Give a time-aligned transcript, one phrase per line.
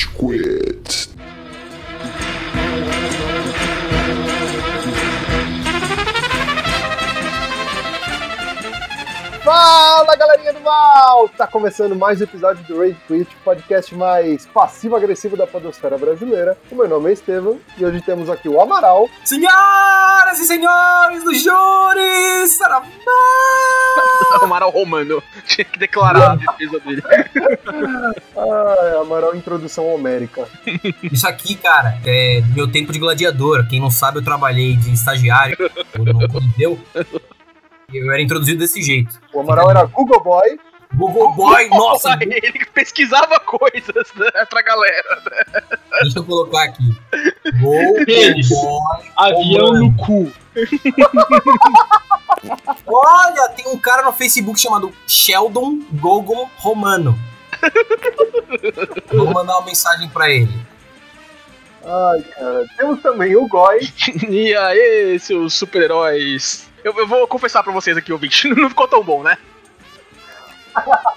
[0.00, 1.08] Rage Quit.
[10.00, 11.28] Fala galerinha do mal!
[11.28, 16.56] Tá começando mais um episódio do Rage Quit, podcast mais passivo-agressivo da podosfera brasileira.
[16.72, 19.10] O meu nome é Estevam e hoje temos aqui o Amaral.
[19.22, 22.88] Senhoras e senhores do júri, Saravá!
[24.40, 25.22] Amaral Romano.
[25.44, 27.02] Tinha que declarar a defesa dele.
[28.34, 30.48] Ah, Amaral introdução homérica.
[31.12, 33.68] Isso aqui, cara, é meu tempo de gladiador.
[33.68, 35.58] Quem não sabe, eu trabalhei de estagiário
[35.94, 36.80] no Coliseu.
[37.92, 39.20] E eu era introduzido desse jeito.
[39.32, 40.58] O Amaral era Google Boy.
[40.94, 45.22] Google Boy, nossa, ele pesquisava coisas né, pra galera.
[46.02, 46.96] deixa eu colocar aqui.
[47.60, 48.48] Google Pênis.
[48.48, 49.04] Boy.
[49.16, 50.32] Avião no cu.
[52.86, 57.16] Olha, tem um cara no Facebook chamado Sheldon Gogon Romano.
[59.12, 60.52] Vou mandar uma mensagem pra ele.
[61.84, 62.66] Ai, cara.
[62.76, 63.80] Temos também o Goi.
[64.28, 66.69] E aí, seus super-heróis.
[66.82, 69.36] Eu, eu vou confessar pra vocês aqui, ouvinte, não ficou tão bom, né?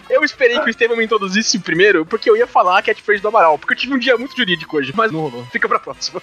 [0.10, 3.28] Eu esperei que o Estevam me introduzisse primeiro, porque eu ia falar a catchphrase do
[3.30, 5.46] Amaral, porque eu tive um dia muito jurídico hoje, mas não rolou.
[5.46, 6.22] Fica pra próxima.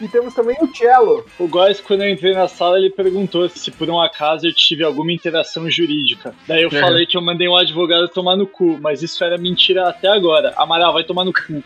[0.00, 1.26] E temos também o Cello.
[1.38, 4.84] O Góis, quando eu entrei na sala, ele perguntou se por um acaso eu tive
[4.84, 6.34] alguma interação jurídica.
[6.46, 6.80] Daí eu É.
[6.80, 10.54] falei que eu mandei um advogado tomar no cu, mas isso era mentira até agora.
[10.56, 11.62] Amaral, vai tomar no cu.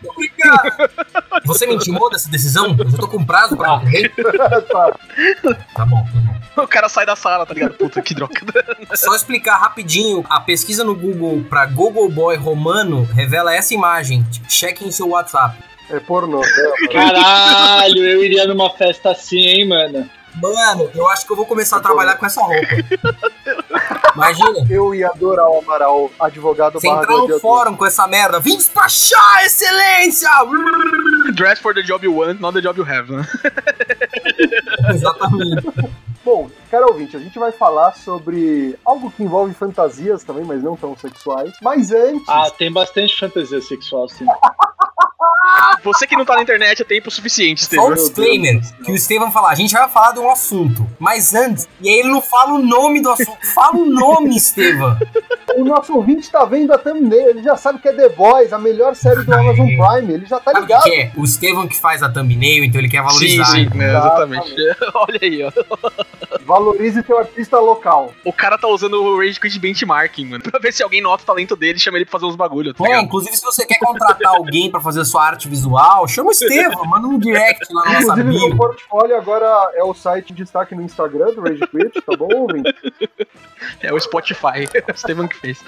[1.45, 2.75] Você me intimou dessa decisão?
[2.79, 4.09] Eu já tô com prazo pra correr.
[4.69, 4.99] Tá.
[5.75, 6.21] Tá bom, tá
[6.57, 6.63] bom.
[6.65, 7.75] O cara sai da sala, tá ligado?
[7.75, 8.35] Puta, que droga.
[8.95, 14.25] Só explicar rapidinho, a pesquisa no Google pra Google Boy romano revela essa imagem.
[14.49, 15.57] Cheque em seu WhatsApp.
[15.91, 16.41] É pornô.
[16.41, 16.47] né?
[16.93, 20.09] Caralho, eu iria numa festa assim, hein, mano.
[20.41, 22.67] Mano, eu acho que eu vou começar a trabalhar com essa roupa.
[24.15, 24.67] Imagina.
[24.71, 28.41] Eu ia adorar o Amaral, advogado Você entrar no fórum com essa merda.
[28.41, 30.29] Vim despachar, excelência!
[31.35, 33.27] Dress for the job you want, not the job you have, né?
[34.95, 35.67] Exatamente.
[36.25, 40.77] Bom, cara ouvinte, a gente vai falar sobre algo que envolve fantasias também, mas não
[40.77, 41.53] tão sexuais.
[41.61, 44.25] Mas antes, Ah, tem bastante fantasia sexual, sim.
[45.85, 47.95] Você que não tá na internet é tempo suficiente, Só um Estevam.
[47.95, 49.51] disclaimer que o Estevam falar.
[49.51, 51.69] A gente vai falar de um assunto, mas antes.
[51.81, 53.39] E aí ele não fala o nome do assunto.
[53.55, 54.97] Fala o nome, Estevam.
[55.57, 58.59] o nosso ouvinte tá vendo a thumbnail, ele já sabe que é The Boys, a
[58.59, 60.85] melhor série do Amazon Prime, ele já tá Sabe o que ligado.
[60.85, 61.13] que é?
[61.17, 63.45] O Estevam que faz a thumbnail, então ele quer Sim, valorizar.
[63.47, 64.53] sim, né, Exatamente.
[64.53, 64.93] exatamente.
[64.95, 65.53] Olha aí, ó.
[66.45, 68.13] Valorize seu artista local.
[68.25, 70.43] O cara tá usando o Rage Quit benchmarking, mano.
[70.51, 72.75] Pra ver se alguém nota o talento dele e chama ele pra fazer uns bagulho,
[72.75, 76.85] tá inclusive, se você quer contratar alguém pra fazer sua arte visual, chama o Estevam,
[76.87, 78.57] manda um direct lá na nossa Inclusive, meu bio.
[78.57, 82.75] portfólio agora é o site em destaque no Instagram do Rage Quit, tá bom, ouvinte?
[83.81, 84.69] É o Spotify.
[84.89, 85.63] o Estevam que fez.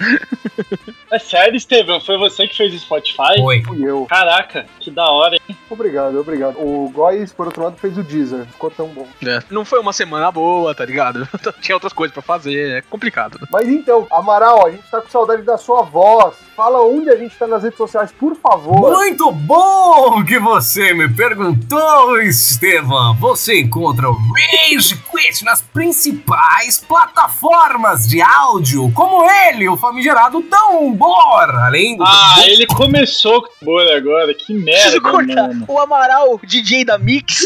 [1.11, 1.99] É sério, Steven?
[2.01, 3.39] Foi você que fez o Spotify?
[3.41, 3.63] Oi.
[3.63, 4.05] Fui eu.
[4.09, 5.57] Caraca, que da hora, hein?
[5.69, 6.55] Obrigado, obrigado.
[6.59, 8.45] O Góis, por outro lado, fez o Deezer.
[8.47, 9.07] Ficou tão bom.
[9.25, 9.39] É.
[9.49, 11.27] Não foi uma semana boa, tá ligado?
[11.61, 13.39] Tinha outras coisas pra fazer, é complicado.
[13.51, 16.35] Mas então, Amaral, a gente tá com saudade da sua voz.
[16.55, 18.91] Fala onde a gente tá nas redes sociais, por favor.
[18.93, 23.13] Muito bom que você me perguntou, Estevam.
[23.17, 31.49] Você encontra o Rage Quit nas principais plataformas de áudio, como ele, o famigerado Tambor.
[31.65, 34.33] Além do Ah, ele começou com o agora.
[34.33, 35.65] Que Preciso merda, cortar mano.
[35.67, 37.45] o Amaral, DJ da Mix.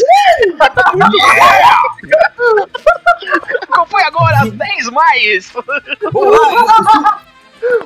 [3.68, 4.42] Qual foi agora?
[4.42, 5.52] As 10 mais!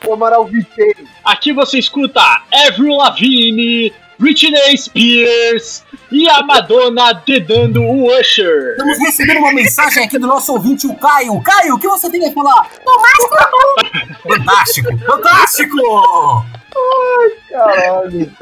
[0.06, 1.06] O Amaral VK.
[1.24, 2.20] Aqui você escuta
[2.68, 8.72] Avril Lavigne, Britney Spears e a Madonna dedando o Usher.
[8.72, 11.40] Estamos recebendo uma mensagem aqui do nosso ouvinte, o Caio.
[11.42, 12.68] Caio, o que você tem a falar?
[14.22, 16.63] Fantástico, fantástico!
[17.50, 18.32] Caralho.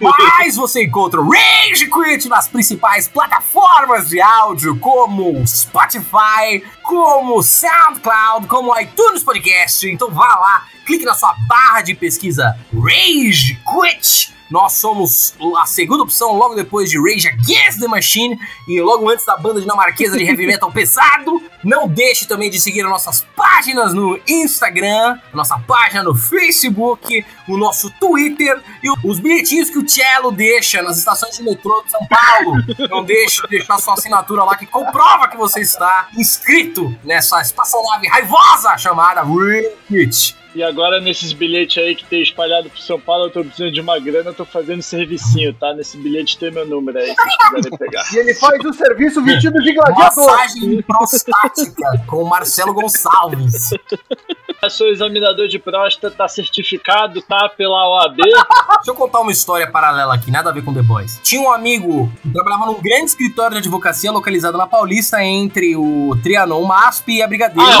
[0.00, 8.46] Mas você encontra o Rage Quit nas principais plataformas de áudio, como Spotify, como SoundCloud,
[8.48, 9.88] como iTunes Podcast.
[9.88, 14.39] Então vá lá, clique na sua barra de pesquisa Rage Quit.
[14.50, 19.24] Nós somos a segunda opção logo depois de Rage Against the Machine e logo antes
[19.24, 21.40] da banda dinamarquesa de heavy metal pesado.
[21.62, 27.56] Não deixe também de seguir as nossas páginas no Instagram, nossa página no Facebook, o
[27.56, 32.06] nosso Twitter e os bilhetinhos que o Cello deixa nas estações de metrô de São
[32.06, 32.54] Paulo.
[32.90, 38.08] Não deixe de deixar sua assinatura lá que comprova que você está inscrito nessa espaçonave
[38.08, 40.39] raivosa chamada Rage.
[40.54, 43.80] E agora nesses bilhetes aí que tem espalhado pro São Paulo, eu tô precisando de
[43.80, 45.72] uma grana, eu tô fazendo servicinho, tá?
[45.72, 48.04] Nesse bilhete tem meu número aí, se quiserem pegar.
[48.12, 50.26] E ele faz o serviço vestido de gladiador.
[50.26, 53.70] Massagem prostática com o Marcelo Gonçalves.
[54.62, 57.48] Eu sou examinador de próstata, tá certificado, tá?
[57.48, 58.16] Pela OAB.
[58.18, 58.42] Deixa
[58.88, 61.18] eu contar uma história paralela aqui, nada a ver com The Boys.
[61.22, 66.14] Tinha um amigo que trabalhava num grande escritório de advocacia localizado na Paulista entre o
[66.22, 67.78] Trianon MASP e a Brigadeiro.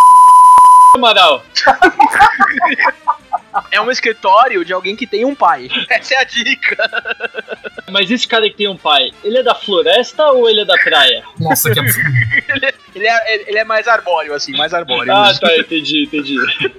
[0.94, 1.44] Amaral.
[3.70, 5.68] É um escritório de alguém que tem um pai.
[5.88, 6.76] Essa é a dica.
[7.90, 10.76] Mas esse cara que tem um pai, ele é da floresta ou ele é da
[10.78, 11.24] praia?
[11.38, 12.10] Nossa, que absurdo.
[12.48, 15.12] Ele, ele é, ele é mais arbóreo, assim, mais arbóreo.
[15.12, 16.36] Ah, tá, entendi, entendi.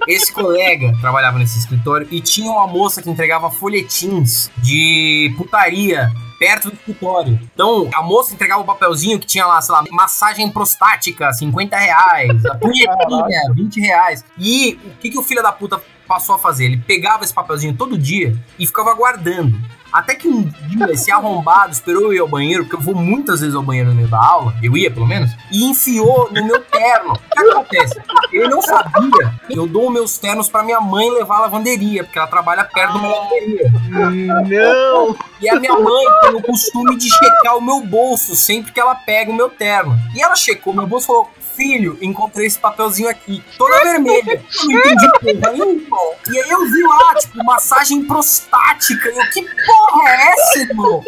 [0.08, 6.10] Esse colega trabalhava nesse escritório e tinha uma moça que entregava folhetins de putaria
[6.42, 7.38] perto do escritório.
[7.54, 12.44] Então, a moça entregava o papelzinho que tinha lá, sei lá, massagem prostática, 50 reais,
[12.46, 14.24] a punhetinha, 20 reais.
[14.36, 16.64] E o que, que o filho da puta passou a fazer?
[16.64, 19.56] Ele pegava esse papelzinho todo dia e ficava guardando.
[19.92, 23.40] Até que um dia esse arrombado esperou eu ir ao banheiro, porque eu vou muitas
[23.40, 26.60] vezes ao banheiro no meio da aula, eu ia pelo menos, e enfiou no meu
[26.60, 27.12] terno.
[27.12, 28.00] O que acontece?
[28.32, 32.18] Ele não sabia que eu dou meus ternos pra minha mãe levar à lavanderia, porque
[32.18, 33.72] ela trabalha perto de uma lavanderia.
[33.90, 35.16] Não!
[35.40, 38.94] E a minha mãe tem o costume de checar o meu bolso sempre que ela
[38.94, 39.98] pega o meu terno.
[40.14, 44.42] E ela checou meu bolso e falou: Filho, encontrei esse papelzinho aqui, toda vermelha.
[44.62, 45.98] Eu não entendi porra nenhuma.
[46.30, 49.10] E aí eu vi lá, tipo, massagem prostática.
[49.10, 51.02] E eu, que porra é essa, irmão?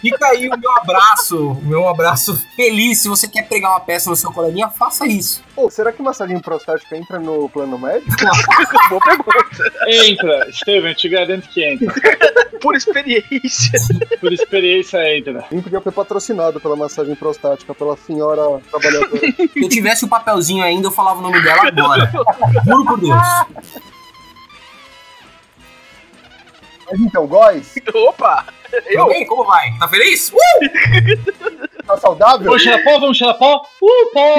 [0.00, 3.00] Fica aí o meu abraço, o meu abraço feliz.
[3.00, 5.42] Se você quer pregar uma peça no seu coleguinha, faça isso.
[5.54, 8.10] Pô, será que massagem prostática entra no plano médico?
[8.88, 9.72] Boa pergunta.
[9.88, 11.92] Entra, Steven, te garanto que entra.
[12.60, 13.80] Por experiência.
[14.20, 15.44] Por experiência, entra.
[15.50, 19.18] Nem podia ser patrocinado pela massagem prostática, pela senhora trabalhadora.
[19.18, 22.12] Se eu tivesse o papelzinho ainda, eu falava o nome dela agora.
[22.64, 23.18] Juro por Deus.
[26.90, 28.46] Mas então, Góis, Opa!
[28.86, 29.10] Eu?
[29.12, 29.72] Ei, como vai?
[29.78, 30.32] Tá feliz?
[30.32, 31.86] Uh!
[31.86, 32.46] tá saudável?
[32.46, 33.62] Vamos tirar pó, vamos tirar pó.
[33.80, 34.34] Uh, pó!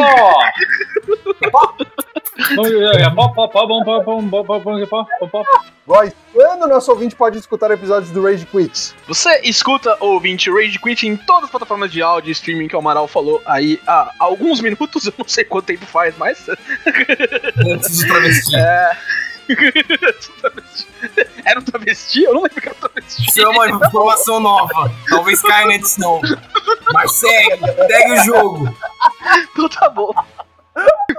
[2.56, 5.44] Vamos, pó, pó, pó, bom, pó, bom, pó, pó, pó, pó, pó, pó.
[5.88, 8.94] Góis, quando o nosso ouvinte pode escutar episódios do Rage Quit?
[9.08, 12.80] Você escuta ouvinte Rage Quit em todas as plataformas de áudio e streaming que o
[12.80, 16.46] Amaral falou aí há alguns minutos, eu não sei quanto tempo faz, mas.
[17.66, 18.56] Antes do travesti.
[18.56, 18.98] É.
[21.46, 22.24] Era um travesti?
[22.24, 23.28] Eu não lembro que era um travesti.
[23.28, 24.92] Isso é uma informação nova.
[25.10, 26.22] Talvez caia na edição.
[26.94, 28.78] Mas segue, segue o jogo.
[29.52, 30.12] Então tá bom.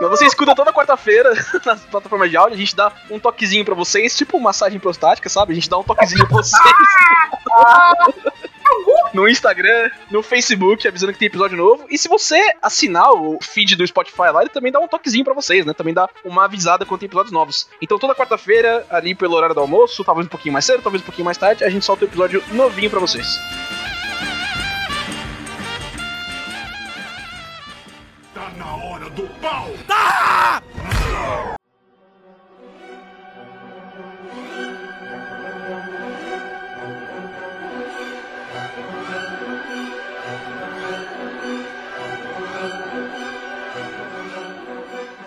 [0.00, 1.32] Mas você escuta toda quarta-feira
[1.64, 5.52] nas plataformas de áudio, a gente dá um toquezinho pra vocês, tipo massagem prostática, sabe?
[5.52, 6.62] A gente dá um toquezinho pra vocês.
[9.12, 11.86] No Instagram, no Facebook, avisando que tem episódio novo.
[11.88, 15.34] E se você assinar o feed do Spotify lá, ele também dá um toquezinho pra
[15.34, 15.72] vocês, né?
[15.72, 17.68] Também dá uma avisada quando tem episódios novos.
[17.80, 21.06] Então toda quarta-feira, ali pelo horário do almoço, talvez um pouquinho mais cedo, talvez um
[21.06, 23.26] pouquinho mais tarde, a gente solta um episódio novinho pra vocês.
[28.34, 29.70] Tá na hora do pau!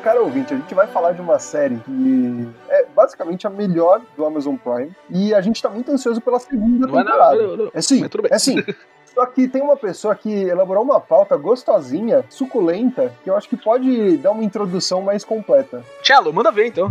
[0.04, 4.26] Cara ouvinte, a gente vai falar de uma série que é basicamente a melhor do
[4.26, 7.42] Amazon Prime e a gente tá muito ansioso pela segunda Não é não, temporada.
[7.48, 7.72] não, não.
[7.74, 8.32] É sim, Mas tudo bem.
[8.34, 8.56] é sim.
[9.14, 13.58] Só que tem uma pessoa que elaborou uma pauta gostosinha, suculenta, que eu acho que
[13.58, 15.84] pode dar uma introdução mais completa.
[16.02, 16.90] Tchelo, manda ver então.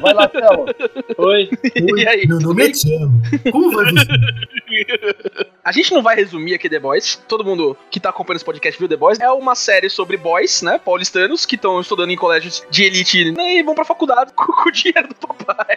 [0.00, 0.66] Vai lá, Telo.
[1.18, 1.50] Oi.
[1.74, 2.28] E aí?
[2.28, 3.10] Meu nome é Tiago.
[3.50, 4.06] Como vai você?
[5.66, 7.20] A gente não vai resumir aqui The Boys.
[7.26, 9.18] Todo mundo que tá acompanhando esse podcast viu The Boys.
[9.18, 10.78] É uma série sobre boys, né?
[10.78, 14.68] Paulistanos que estão estudando em colégios de elite né, e vão pra faculdade com, com
[14.68, 15.76] o dinheiro do papai.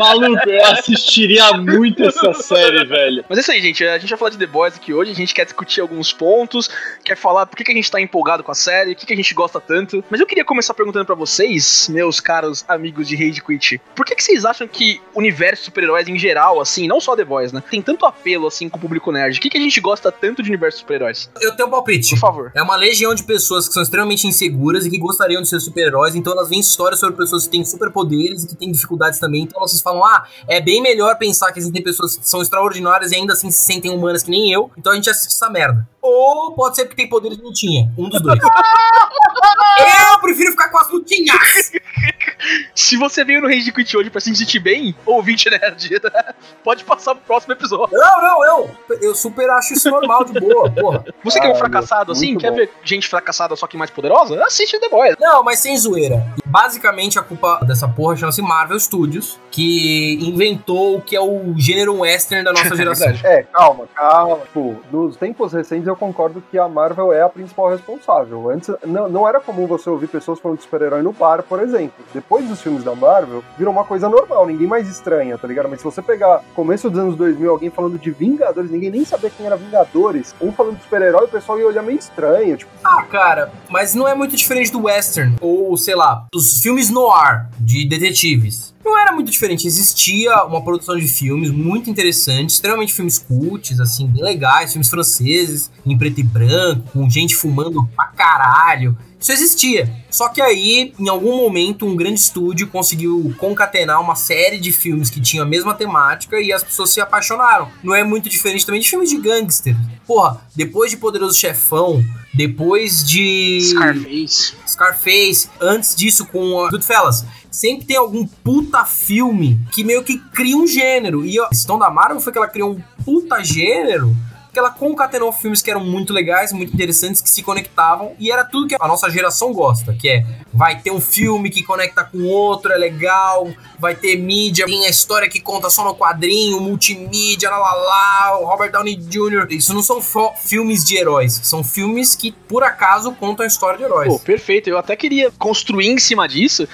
[0.00, 3.22] Maluco, eu assistiria muito essa série, velho.
[3.28, 3.84] Mas é isso aí, gente.
[3.84, 5.12] A gente vai falar de The Boys aqui hoje.
[5.12, 6.70] A gente quer discutir alguns pontos,
[7.04, 9.12] quer falar por que, que a gente tá empolgado com a série, o que, que
[9.12, 10.02] a gente gosta tanto.
[10.08, 14.14] Mas eu queria começar perguntando pra vocês, meus caros amigos de Rage Quit, por que,
[14.14, 17.52] que vocês acham que o universo de super-heróis em geral, assim, não só The Boys,
[17.52, 19.38] né, tem tanto apelo assim com o público nerd?
[19.38, 21.30] O que, que a gente gosta tanto de universo super-heróis?
[21.40, 22.10] Eu tenho um palpite.
[22.10, 22.52] Por favor.
[22.54, 26.14] É uma legião de pessoas que são extremamente inseguras e que gostariam de ser super-heróis,
[26.14, 29.42] então elas veem histórias sobre pessoas que têm superpoderes e que têm dificuldades também.
[29.42, 33.16] Então vocês falam, ah, é bem melhor pensar que existem pessoas que são extraordinárias e
[33.16, 35.86] ainda assim se sentem humanas que nem eu, então a gente assiste essa merda.
[36.08, 37.90] Ou pode ser porque tem poderes e não tinha.
[37.96, 38.38] Um dos dois.
[40.12, 41.72] eu prefiro ficar com as lutinhas.
[42.74, 46.00] Se você veio no Rage Quit hoje pra se sentir bem, ouvinte nerd,
[46.62, 47.96] pode passar pro próximo episódio.
[47.96, 48.70] Não, não, eu.
[49.02, 51.04] Eu super acho isso normal, de boa, porra.
[51.24, 52.56] Você que é um fracassado assim, quer bom.
[52.56, 54.42] ver gente fracassada só que mais poderosa?
[54.44, 55.16] Assiste The Boys.
[55.18, 56.24] Não, mas sem zoeira.
[56.44, 61.98] Basicamente, a culpa dessa porra chama-se Marvel Studios, que inventou o que é o gênero
[61.98, 63.12] western da nossa geração.
[63.24, 64.38] É, calma, calma.
[64.46, 68.48] Tipo, nos tempos recentes eu concordo que a Marvel é a principal responsável.
[68.50, 72.04] Antes não, não era comum você ouvir pessoas falando de super-herói no bar, por exemplo.
[72.14, 75.68] Depois dos filmes da Marvel, virou uma coisa normal, ninguém mais estranha, tá ligado?
[75.68, 79.30] Mas se você pegar começo dos anos 2000, alguém falando de Vingadores, ninguém nem sabia
[79.30, 80.34] quem era Vingadores.
[80.40, 82.56] Ou falando de super-herói, o pessoal ia olhar meio estranho.
[82.56, 86.90] Tipo, Ah, cara, mas não é muito diferente do western, ou sei lá, dos filmes
[86.90, 88.67] noir de detetives.
[88.88, 94.06] Não era muito diferente, existia uma produção de filmes muito interessante, extremamente filmes cults, assim,
[94.06, 98.96] bem legais, filmes franceses, em preto e branco, com gente fumando pra caralho.
[99.20, 99.94] Isso existia.
[100.10, 105.10] Só que aí, em algum momento, um grande estúdio conseguiu concatenar uma série de filmes
[105.10, 107.68] que tinham a mesma temática e as pessoas se apaixonaram.
[107.84, 109.76] Não é muito diferente também de filmes de gangster.
[110.06, 112.02] Porra, depois de Poderoso Chefão,
[112.34, 113.60] depois de.
[113.62, 114.54] Scarface.
[114.66, 117.24] Scarface, antes disso com a Goodfellas.
[117.50, 121.24] Sempre tem algum puta filme que meio que cria um gênero.
[121.24, 124.14] E ó, a questão da Marvel foi que ela criou um puta gênero
[124.58, 128.68] ela concatenou filmes que eram muito legais, muito interessantes, que se conectavam, e era tudo
[128.68, 132.72] que a nossa geração gosta, que é, vai ter um filme que conecta com outro,
[132.72, 133.48] é legal,
[133.78, 138.38] vai ter mídia, tem a história que conta só no quadrinho, multimídia, lá lá lá,
[138.40, 139.46] o Robert Downey Jr.
[139.50, 140.00] Isso não são
[140.36, 144.08] filmes de heróis, são filmes que, por acaso, contam a história de heróis.
[144.08, 144.68] Pô, perfeito.
[144.68, 146.68] Eu até queria construir em cima disso.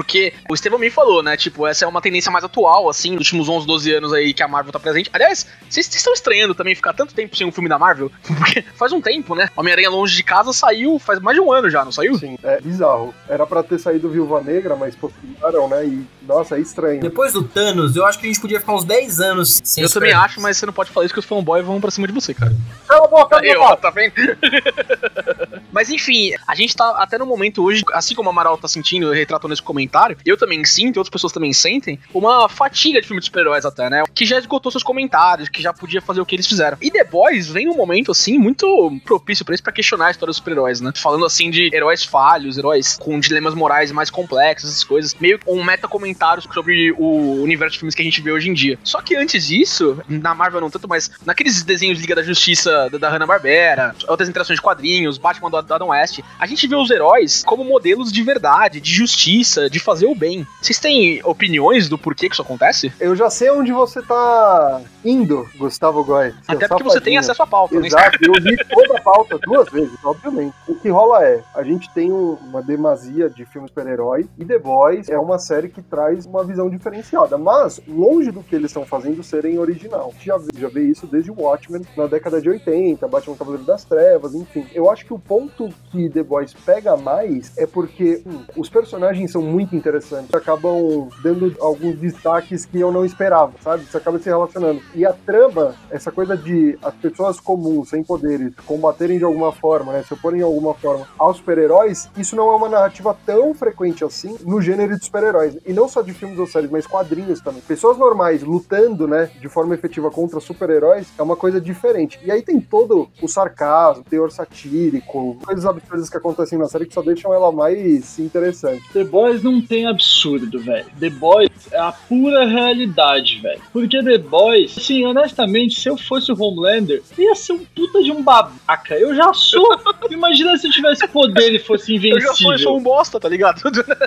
[0.00, 1.36] Porque o Estevão me falou, né?
[1.36, 4.42] Tipo, essa é uma tendência mais atual, assim, dos últimos 11, 12 anos aí que
[4.42, 5.10] a Marvel tá presente.
[5.12, 8.10] Aliás, vocês estão estranhando também ficar tanto tempo sem um filme da Marvel?
[8.24, 9.50] Porque faz um tempo, né?
[9.54, 12.14] Homem-Aranha Longe de Casa saiu faz mais de um ano já, não saiu?
[12.14, 13.14] assim, é bizarro.
[13.28, 15.84] Era pra ter saído Viúva Negra, mas postularam, né?
[15.84, 17.00] E, nossa, é estranho.
[17.00, 19.90] Depois do Thanos, eu acho que a gente podia ficar uns 10 anos sem Eu
[19.90, 22.12] também acho, mas você não pode falar isso que os fanboys vão pra cima de
[22.12, 22.54] você, cara.
[22.88, 24.14] Cala a boca, ó, tá vendo?
[25.72, 29.10] Mas enfim, a gente tá até no momento hoje, assim como a Amaral tá sentindo,
[29.12, 29.89] retratou nesse comentário,
[30.24, 34.02] eu também sinto, outras pessoas também sentem, uma fatiga de filme de super-heróis até, né?
[34.14, 36.78] Que já esgotou seus comentários, que já podia fazer o que eles fizeram.
[36.80, 40.30] E The Boys vem num momento, assim, muito propício pra isso, pra questionar a história
[40.30, 40.92] dos super-heróis, né?
[40.96, 45.14] Falando, assim, de heróis falhos, heróis com dilemas morais mais complexos, essas coisas.
[45.20, 48.78] Meio um meta-comentário sobre o universo de filmes que a gente vê hoje em dia.
[48.84, 52.88] Só que antes disso, na Marvel não tanto, mas naqueles desenhos de Liga da Justiça
[52.90, 56.90] da, da Hanna-Barbera, outras interações de quadrinhos, Batman do Adam West, a gente vê os
[56.90, 60.46] heróis como modelos de verdade, de justiça, de fazer o bem.
[60.60, 62.92] Vocês têm opiniões do porquê que isso acontece?
[63.00, 66.30] Eu já sei onde você tá indo, Gustavo Goy.
[66.44, 67.86] seu Até porque você tem acesso à pauta, né?
[67.86, 70.54] Exato, eu vi toda a pauta duas vezes, obviamente.
[70.68, 74.58] O que rola é, a gente tem um- uma demasia de filmes super-herói e The
[74.58, 78.84] Boys é uma série que traz uma visão diferenciada, mas longe do que eles estão
[78.84, 80.12] fazendo serem original.
[80.20, 84.34] Já vê, já vê isso desde Watchmen na década de 80, Batman Cavaleiro das Trevas,
[84.34, 84.66] enfim.
[84.74, 89.30] Eu acho que o ponto que The Boys pega mais é porque hum, os personagens
[89.30, 93.84] são muito interessantes, acabam dando alguns destaques que eu não esperava, sabe?
[93.84, 94.80] Você acaba se relacionando.
[94.94, 99.92] E a trama, essa coisa de as pessoas comuns, sem poderes, combaterem de alguma forma,
[99.92, 100.02] né?
[100.02, 104.36] Se oporem de alguma forma aos super-heróis, isso não é uma narrativa tão frequente assim
[104.44, 105.56] no gênero de super-heróis.
[105.66, 107.60] E não só de filmes ou séries, mas quadrinhos também.
[107.62, 112.18] Pessoas normais lutando, né, de forma efetiva contra super-heróis é uma coisa diferente.
[112.24, 116.94] E aí tem todo o sarcasmo, teor satírico, coisas absurdas que acontecem na série que
[116.94, 118.82] só deixam ela mais interessante.
[118.92, 120.84] The Boys não tem absurdo, velho.
[121.00, 123.60] The Boys é a pura realidade, velho.
[123.72, 128.12] Porque The Boys, assim, honestamente, se eu fosse o Homelander, ia ser um puta de
[128.12, 128.94] um babaca.
[128.94, 129.66] Eu já sou.
[130.10, 132.74] Imagina se eu tivesse poder e fosse Eu já sou, eu sou invencível.
[132.74, 133.62] um bosta, tá ligado?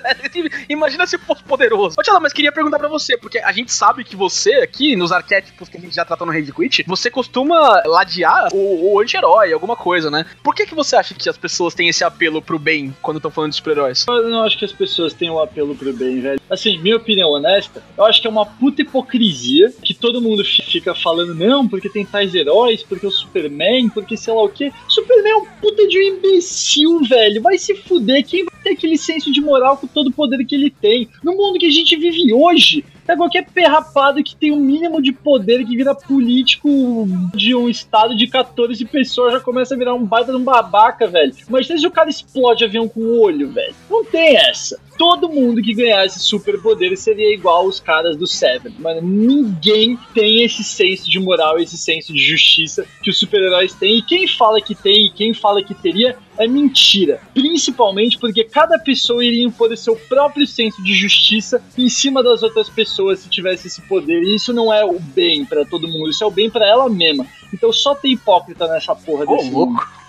[0.70, 1.96] Imagina se fosse poderoso.
[1.98, 5.12] Ô, Tchala, mas queria perguntar pra você, porque a gente sabe que você, aqui, nos
[5.12, 9.54] arquétipos que a gente já tratou no Rage Quit, você costuma ladear o, o anti-herói,
[9.54, 10.26] alguma coisa, né?
[10.44, 13.32] Por que, que você acha que as pessoas têm esse apelo pro bem quando estão
[13.32, 14.06] falando de super-heróis?
[14.08, 16.40] Eu não acho que as pessoas tenham um apelo pro bem, velho.
[16.50, 20.62] Assim, minha opinião honesta, eu acho que é uma puta hipocrisia que todo mundo fi-
[20.64, 24.72] fica falando, não, porque tem tais heróis, porque o Superman, porque sei lá o quê.
[24.88, 27.42] Superman é um puta de um imbecil, velho.
[27.42, 28.26] Vai se fuder.
[28.26, 31.08] Quem vai ter aquele senso de moral com todo o poder que ele tem?
[31.24, 35.12] No mundo que a gente vive hoje, é qualquer perrapado que tem o mínimo de
[35.12, 40.06] poder que vira político de um estado de 14 pessoas já começa a virar um
[40.06, 41.34] baita de um babaca, velho.
[41.48, 43.76] Imagina se o cara explode avião com o olho, velho.
[43.90, 44.80] Não tem essa.
[44.98, 48.74] Todo mundo que ganhasse superpoder seria igual os caras do Seven.
[48.80, 53.98] Mano, ninguém tem esse senso de moral, esse senso de justiça que os super-heróis têm.
[53.98, 57.22] E quem fala que tem e quem fala que teria é mentira.
[57.34, 62.44] Principalmente porque cada pessoa iria impor o seu próprio senso de justiça em cima das
[62.44, 64.22] outras pessoas se tivesse esse poder.
[64.24, 66.90] E isso não é o bem para todo mundo, isso é o bem para ela
[66.90, 67.26] mesma.
[67.54, 69.74] Então só tem hipócrita nessa porra Ô, desse louco.
[69.74, 70.03] mundo.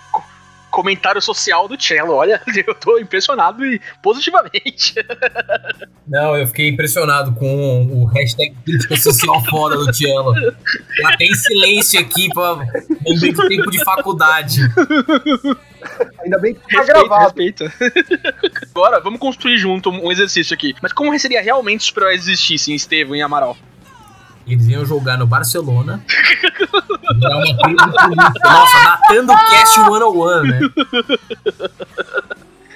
[0.75, 4.93] Co- Comentário social do Cello, olha, eu tô impressionado e positivamente.
[6.07, 10.33] Não, eu fiquei impressionado com o hashtag crítica social foda do Cello.
[11.01, 14.61] Já tem silêncio aqui pra do tempo de faculdade.
[16.23, 17.23] Ainda bem que tá Respeita, gravado.
[17.23, 17.73] respeita.
[18.73, 20.75] Agora, vamos construir junto um exercício aqui.
[20.81, 23.57] Mas como seria realmente se os super-heróis existissem, Estevam e Amaral?
[24.47, 26.03] Eles iam jogar no Barcelona.
[27.15, 28.49] Virar uma política.
[28.49, 30.59] Nossa, datando o cast 101, né?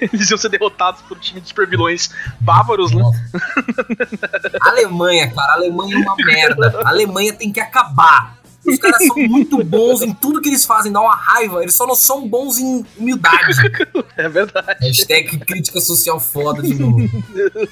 [0.00, 2.10] Eles iam ser derrotados por um time de super vilões
[2.40, 3.02] bávaros, né?
[4.62, 6.80] Alemanha, cara, a Alemanha é uma merda.
[6.84, 8.39] A Alemanha tem que acabar.
[8.66, 11.62] Os caras são muito bons em tudo que eles fazem, dá uma raiva.
[11.62, 13.54] Eles só não são bons em humildade.
[14.16, 14.76] É verdade.
[14.80, 16.98] Hashtag crítica social foda de novo.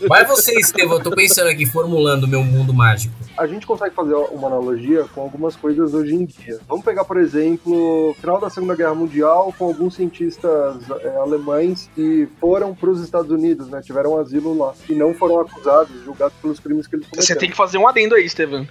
[0.09, 0.99] Vai você, Estevão.
[0.99, 3.15] Eu tô pensando aqui, formulando o meu mundo mágico.
[3.37, 6.59] A gente consegue fazer uma analogia com algumas coisas hoje em dia.
[6.67, 11.91] Vamos pegar, por exemplo, o final da Segunda Guerra Mundial com alguns cientistas é, alemães
[11.95, 13.81] que foram para os Estados Unidos, né?
[13.83, 17.27] Tiveram asilo lá e não foram acusados, julgados pelos crimes que eles cometeram.
[17.27, 18.67] Você tem que fazer um adendo aí, Estevam,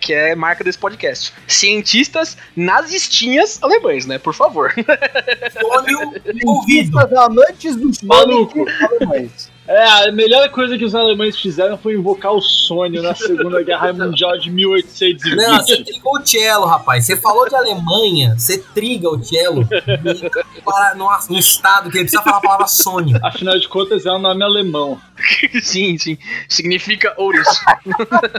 [0.00, 1.32] que é marca desse podcast.
[1.62, 4.18] Cientistas nazistinhas alemães, né?
[4.18, 4.74] Por favor.
[4.74, 6.12] Fone o
[6.50, 6.90] ouvido.
[6.90, 8.64] Cientistas amantes dos Maluco.
[8.80, 9.51] alemães.
[9.66, 13.92] É, a melhor coisa que os alemães fizeram foi invocar o sonho na Segunda Guerra
[13.92, 15.36] Mundial de 1820.
[15.36, 17.06] Não, você trigou o cello, rapaz.
[17.06, 22.04] Você falou de Alemanha, você triga o cello e para nossa, um estado que ele
[22.04, 23.18] precisa falar a palavra sonho.
[23.22, 25.00] Afinal de contas, é um nome alemão.
[25.62, 26.18] sim, sim.
[26.48, 27.64] Significa ouriço.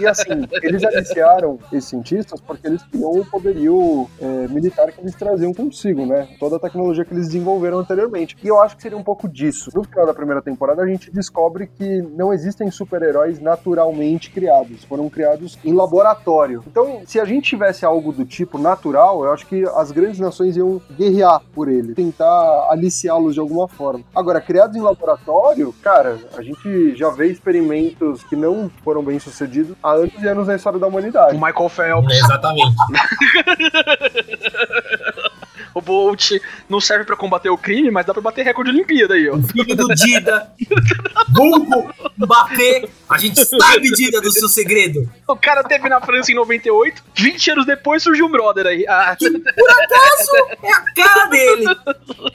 [0.01, 5.15] E assim, eles aliciaram esses cientistas porque eles tinham o poderio é, militar que eles
[5.15, 6.27] traziam consigo, né?
[6.39, 8.35] Toda a tecnologia que eles desenvolveram anteriormente.
[8.43, 9.69] E eu acho que seria um pouco disso.
[9.73, 14.83] No final da primeira temporada, a gente descobre que não existem super-heróis naturalmente criados.
[14.83, 16.63] Foram criados em laboratório.
[16.67, 20.57] Então, se a gente tivesse algo do tipo natural, eu acho que as grandes nações
[20.57, 24.03] iam guerrear por ele, tentar aliciá-los de alguma forma.
[24.13, 29.75] Agora, criados em laboratório, cara, a gente já vê experimentos que não foram bem sucedidos
[29.81, 31.35] há anos e anos na história da O humanidade.
[31.35, 32.73] Michael Phelps, exatamente.
[35.73, 36.31] o Bolt,
[36.69, 39.35] não serve pra combater o crime, mas dá pra bater recorde de Olimpíada aí, ó.
[39.35, 40.51] O filho do Dida.
[41.33, 42.89] Vulgo bater.
[43.09, 45.09] A gente sabe, Dida, do seu segredo.
[45.27, 48.85] O cara teve na França em 98, 20 anos depois surgiu um brother aí.
[48.87, 50.31] Ah, Que por acaso
[50.63, 51.65] é a cara dele.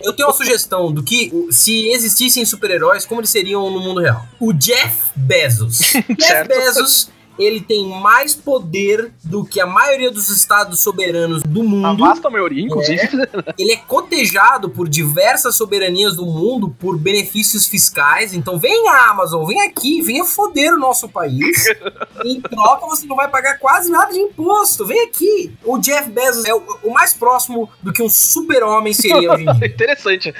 [0.02, 4.26] Eu tenho uma sugestão do que, se existissem super-heróis, como eles seriam no mundo real.
[4.40, 5.78] O Jeff Bezos.
[6.18, 6.48] Jeff.
[6.48, 11.98] Bezos, ele tem mais poder do que a maioria dos estados soberanos do a mundo.
[11.98, 13.08] vasta maioria, inclusive.
[13.56, 18.34] Ele é cotejado por diversas soberanias do mundo por benefícios fiscais.
[18.34, 21.66] Então vem a Amazon, vem aqui, venha foder o nosso país.
[22.24, 24.84] em troca você não vai pagar quase nada de imposto.
[24.84, 25.52] Vem aqui.
[25.64, 29.52] O Jeff Bezos é o, o mais próximo do que um super-homem seria hoje em
[29.52, 29.66] dia.
[29.68, 30.34] Interessante.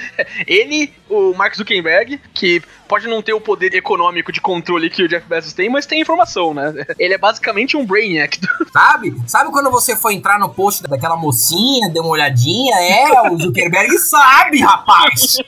[0.46, 5.08] Ele, o Mark Zuckerberg, que pode não ter o poder econômico de controle que o
[5.08, 6.72] Jeff Bezos tem, mas tem informação, né?
[6.98, 8.40] Ele é basicamente um brainiac.
[8.72, 9.14] Sabe?
[9.26, 12.74] Sabe quando você foi entrar no post daquela mocinha, deu uma olhadinha?
[12.76, 15.38] É, o Zuckerberg sabe, rapaz.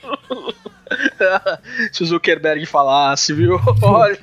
[1.92, 3.60] Se o Zuckerberg falasse, viu?
[3.82, 4.18] Olha.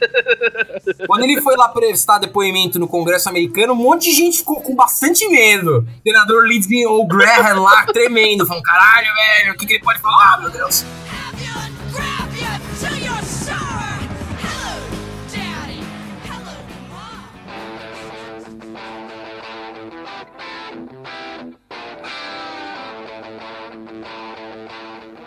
[1.07, 4.75] Quando ele foi lá prestar depoimento no Congresso americano, um monte de gente ficou com
[4.75, 5.79] bastante medo.
[5.79, 10.41] O senador Lindsey Graham lá tremendo, falando: caralho, velho, o que, que ele pode falar,
[10.41, 10.85] meu Deus?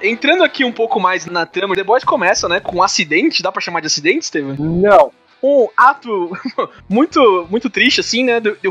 [0.02, 3.52] Entrando aqui um pouco mais na trama, The Boys começa, né, com um acidente, dá
[3.52, 4.56] pra chamar de acidente, Steven?
[4.58, 5.12] Não.
[5.42, 6.36] Um ato
[6.88, 8.40] muito muito triste, assim, né?
[8.40, 8.70] Do, do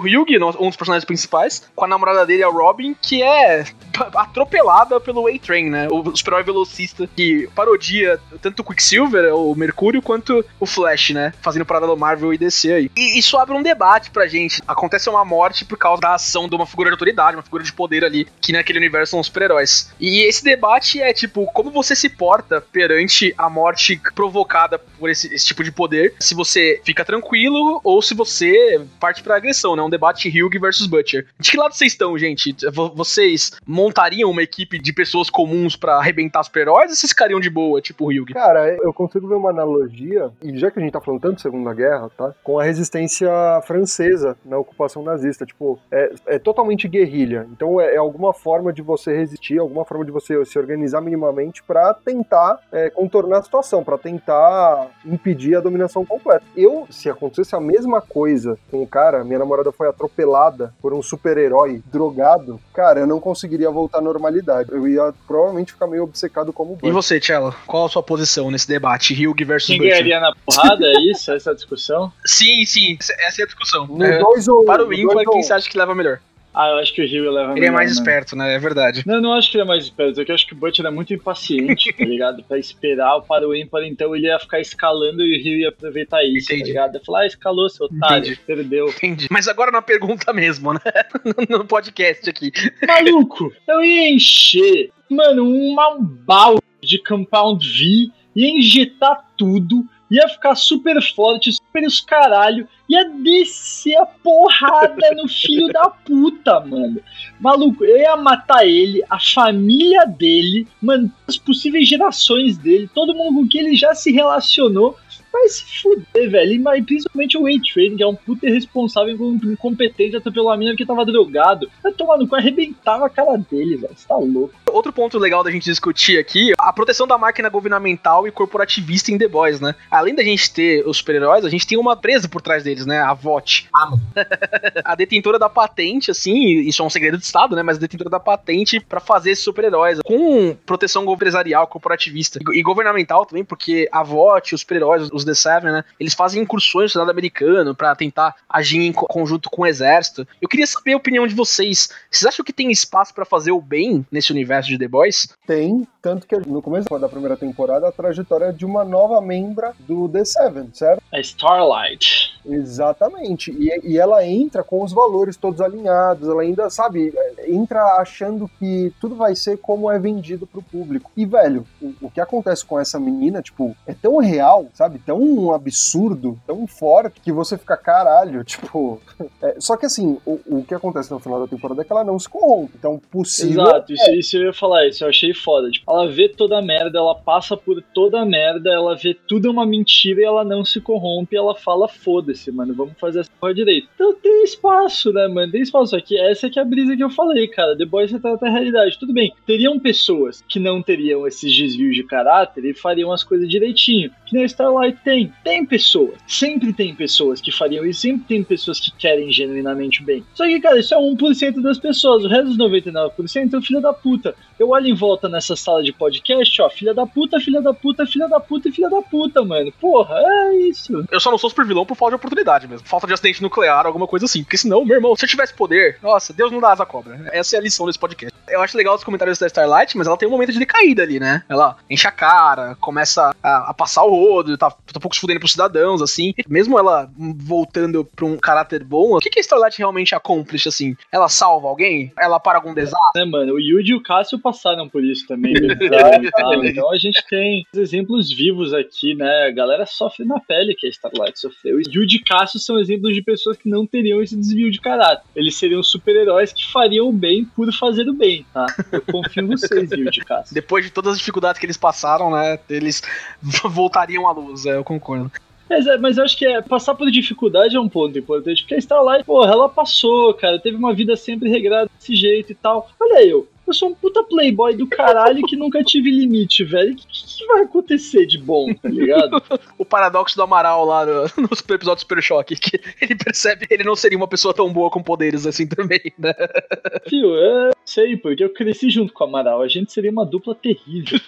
[0.59, 3.65] um dos personagens principais, com a namorada dele, a Robin, que é
[4.15, 5.87] atropelada pelo A-Train, né?
[5.89, 11.33] O super-herói velocista que parodia tanto o Quicksilver, o Mercúrio, quanto o Flash, né?
[11.41, 12.91] Fazendo parada Marvel e DC aí.
[12.95, 14.61] E isso abre um debate pra gente.
[14.67, 17.73] Acontece uma morte por causa da ação de uma figura de autoridade, uma figura de
[17.73, 19.91] poder ali, que naquele universo são super-heróis.
[19.99, 25.33] E esse debate é, tipo, como você se porta perante a morte provocada por esse,
[25.33, 29.75] esse tipo de poder, se você você fica tranquilo ou se você parte pra agressão,
[29.75, 29.81] né?
[29.81, 31.25] Um debate Hugh versus Butcher.
[31.39, 32.53] De que lado vocês estão, gente?
[32.71, 37.49] Vo- Vocês montariam uma equipe de pessoas comuns pra arrebentar super-heróis ou vocês ficariam de
[37.49, 38.33] boa, tipo o Hugh?
[38.33, 41.41] Cara, eu consigo ver uma analogia, e já que a gente tá falando tanto de
[41.41, 42.33] Segunda Guerra, tá?
[42.43, 43.29] Com a resistência
[43.65, 45.45] francesa na ocupação nazista.
[45.45, 47.47] Tipo, é, é totalmente guerrilha.
[47.51, 51.63] Então é, é alguma forma de você resistir, alguma forma de você se organizar minimamente
[51.63, 56.43] pra tentar é, contornar a situação, pra tentar impedir a dominação completa.
[56.55, 61.01] Eu, se acontecesse a mesma coisa com o cara, minha namorada foi atropelada por um
[61.01, 64.69] super-herói drogado, cara, eu não conseguiria voltar à normalidade.
[64.71, 67.53] Eu ia provavelmente ficar meio obcecado como o E você, Cello?
[67.67, 69.13] Qual a sua posição nesse debate?
[69.13, 69.91] Hugh versus Quem Butcher?
[70.03, 71.31] ganharia na porrada, é isso?
[71.31, 72.11] Essa é a discussão?
[72.25, 72.97] Sim, sim.
[72.99, 73.87] Essa é a discussão.
[73.87, 76.19] No É, dois ou para o ímpar, quem ou- você acha que leva melhor?
[76.53, 77.95] Ah, eu acho que o Rio leva Ele é mais né?
[77.95, 78.53] esperto, né?
[78.53, 79.03] É verdade.
[79.05, 80.57] Não, eu não acho que ele é mais esperto, é que eu acho que o
[80.57, 82.43] Butcher é muito impaciente, tá ligado?
[82.43, 85.69] Pra esperar o para o ímpar, então ele ia ficar escalando e o Rio ia
[85.69, 86.61] aproveitar isso, Entendi.
[86.61, 86.95] tá ligado?
[86.95, 88.39] Ia falar, ah, escalou, seu otário, Entendi.
[88.45, 88.89] perdeu.
[88.89, 89.27] Entendi.
[89.29, 90.79] Mas agora na pergunta mesmo, né?
[91.49, 92.51] no podcast aqui.
[92.85, 100.27] Maluco, eu ia encher, mano, uma um balde de Compound V, ia injetar tudo, ia
[100.27, 106.99] ficar super forte, super os caralho, ia descer a porrada no filho da puta, mano.
[107.39, 113.41] Maluco, eu ia matar ele, a família dele, mano, as possíveis gerações dele, todo mundo
[113.41, 114.97] com quem ele já se relacionou.
[115.31, 116.53] Vai se fuder, velho.
[116.53, 120.57] E, mas principalmente o Way Train, que é um puta irresponsável e incompetente, atropelou a
[120.57, 121.69] mina porque tava drogado.
[121.83, 123.93] Vai tomar no cu, arrebentava a cara dele, velho.
[123.95, 124.53] Você tá louco.
[124.71, 129.17] Outro ponto legal da gente discutir aqui, a proteção da máquina governamental e corporativista em
[129.17, 129.75] The Boys, né?
[129.89, 132.99] Além da gente ter os super-heróis, a gente tem uma empresa por trás deles, né?
[132.99, 133.67] A VOT.
[133.73, 134.01] Ah, mano.
[134.83, 137.63] A detentora da patente, assim, isso é um segredo de Estado, né?
[137.63, 139.99] Mas a detentora da patente pra fazer esses super-heróis.
[140.03, 145.33] Com proteção empresarial, corporativista e, e governamental também, porque a VOT, os super-heróis, os The
[145.33, 145.83] Seven, né?
[145.99, 150.27] Eles fazem incursões no Estado americano pra tentar agir em co- conjunto com o exército.
[150.41, 151.89] Eu queria saber a opinião de vocês.
[152.09, 155.27] Vocês acham que tem espaço pra fazer o bem nesse universo de The Boys?
[155.47, 160.07] Tem, tanto que no começo da primeira temporada a trajetória de uma nova membra do
[160.09, 161.01] The Seven, certo?
[161.13, 162.38] A Starlight.
[162.45, 163.51] Exatamente.
[163.51, 167.13] E, e ela entra com os valores todos alinhados, ela ainda, sabe,
[167.47, 171.11] entra achando que tudo vai ser como é vendido pro público.
[171.15, 174.99] E, velho, o, o que acontece com essa menina, tipo, é tão real, sabe?
[174.99, 179.01] Tão absurdo, tão forte, que você fica caralho, tipo.
[179.41, 182.03] é, só que assim, o, o que acontece no final da temporada é que ela
[182.03, 182.73] não se corrompe.
[182.77, 183.63] Então, possível.
[183.63, 185.69] Exato, isso, isso eu ia falar, isso eu achei foda.
[185.69, 189.47] Tipo, ela vê toda a merda, ela passa por toda a merda, ela vê tudo
[189.47, 193.31] é uma mentira e ela não se corrompe, ela fala, foda-se, mano, vamos fazer essa
[193.39, 193.87] porra direito.
[193.95, 195.51] Então tem espaço, né, mano?
[195.51, 196.17] Tem espaço aqui.
[196.17, 197.77] Essa é que é a brisa que eu falei, cara.
[197.77, 198.97] The Boys retrata a realidade.
[198.99, 203.49] Tudo bem, teriam pessoas que não teriam esses desvios de caráter e fariam as coisas
[203.49, 204.11] direitinho.
[204.29, 205.33] Que nem Starlight tem.
[205.43, 206.13] Tem pessoas.
[206.27, 210.23] Sempre tem pessoas que fariam isso, sempre tem pessoas que querem genuinamente bem.
[210.35, 212.23] Só que, cara, isso é 1% das pessoas.
[212.23, 214.35] O resto dos 99% é o filho da puta.
[214.59, 218.05] Eu olho em volta nessa sala de podcast, ó, filha da puta, filha da puta,
[218.05, 219.71] filha da puta e filha da puta, mano.
[219.79, 221.05] Porra, é isso.
[221.09, 222.87] Eu só não sou super vilão por falta de oportunidade mesmo.
[222.87, 224.43] Falta de acidente nuclear, alguma coisa assim.
[224.43, 227.29] Porque senão, meu irmão, se eu tivesse poder, nossa, Deus não dá asa cobra.
[227.31, 228.37] Essa é a lição desse podcast.
[228.47, 231.19] Eu acho legal os comentários da Starlight, mas ela tem um momento de decaída ali,
[231.19, 231.43] né?
[231.47, 234.11] Ela enche a cara, começa a, a passar o
[234.57, 236.33] tá, tá um pouco se fudendo pros cidadãos, assim.
[236.37, 240.67] E mesmo ela voltando pra um caráter bom, o que, que a Starlight realmente accomplish,
[240.67, 240.95] assim?
[241.11, 242.11] Ela salva alguém?
[242.19, 242.99] Ela para algum desastre?
[243.15, 243.53] Né, mano?
[243.53, 245.53] O Yuji e o Cássio passaram por isso também.
[245.77, 246.65] verdade, e tal.
[246.65, 249.47] então a gente tem exemplos vivos aqui, né?
[249.47, 251.77] A galera sofre na pele que a Starlight sofreu.
[251.77, 255.23] O Yuji e Cássio são exemplos de pessoas que não teriam esse desvio de caráter.
[255.35, 258.65] Eles seriam super-heróis que fariam o bem por fazer o bem, tá?
[258.91, 260.53] Eu confio em vocês, Yuji e Cássio.
[260.53, 262.59] Depois de todas as dificuldades que eles passaram, né?
[262.69, 263.01] Eles
[263.69, 265.31] voltariam à luz, é, eu concordo.
[265.69, 268.73] Mas, é, mas eu acho que é, passar por dificuldade é um ponto importante, porque
[268.75, 272.89] a Starlight, porra, ela passou, cara, teve uma vida sempre regrada desse jeito e tal.
[272.99, 276.93] Olha eu, eu sou um puta playboy do caralho que nunca tive limite, velho.
[276.93, 279.39] O que, que vai acontecer de bom, tá ligado?
[279.77, 283.67] o paradoxo do Amaral lá no, no super episódio do Super Choque, que ele percebe
[283.67, 286.33] que ele não seria uma pessoa tão boa com poderes assim também, né?
[287.07, 289.61] Fio, eu sei, porque eu cresci junto com o Amaral.
[289.61, 291.19] A gente seria uma dupla terrível.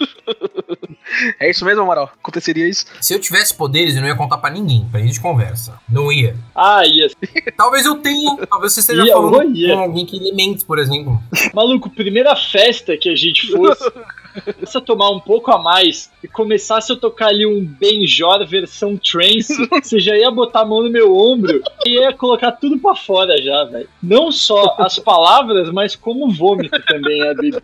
[1.40, 2.12] É isso mesmo, Amaral?
[2.22, 2.86] Aconteceria isso?
[3.02, 5.80] Se eu tivesse poderes, eu não ia contar pra ninguém, pra gente conversa.
[5.90, 6.36] Não ia.
[6.56, 7.10] Ah, ia.
[7.58, 9.74] Talvez eu tenha, talvez você esteja Ia, falando ia.
[9.76, 11.22] com alguém que elemente, por exemplo.
[11.54, 13.92] Maluco, primeira festa que a gente fosse,
[14.66, 18.98] se eu tomar um pouco a mais e começasse a tocar ali um Benjor versão
[18.98, 22.96] trance, você já ia botar a mão no meu ombro e ia colocar tudo pra
[22.96, 23.90] fora já, velho.
[24.02, 27.58] Não só as palavras, mas como vômito também, é, Bibi.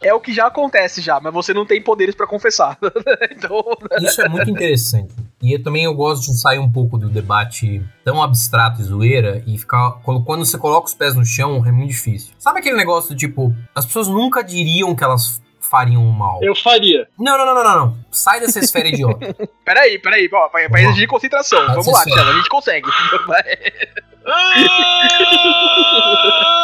[0.00, 2.78] É o que já acontece já, mas você não tem poderes pra confessar.
[3.30, 3.64] então,
[4.00, 5.12] Isso é muito interessante.
[5.42, 9.42] E eu também eu gosto de sair um pouco do debate tão abstrato e zoeira
[9.46, 9.92] e ficar.
[10.02, 12.34] Quando você coloca os pés no chão, é muito difícil.
[12.38, 16.40] Sabe aquele negócio do tipo, as pessoas nunca diriam que elas fariam o mal?
[16.42, 17.06] Eu faria.
[17.18, 17.96] Não, não, não, não, não.
[18.10, 19.34] Sai dessa esfera idiota.
[19.64, 21.58] Peraí, peraí, ó, pra, pra exigir concentração.
[21.58, 22.04] Pode Vamos lá.
[22.04, 22.88] Tchela, a gente consegue.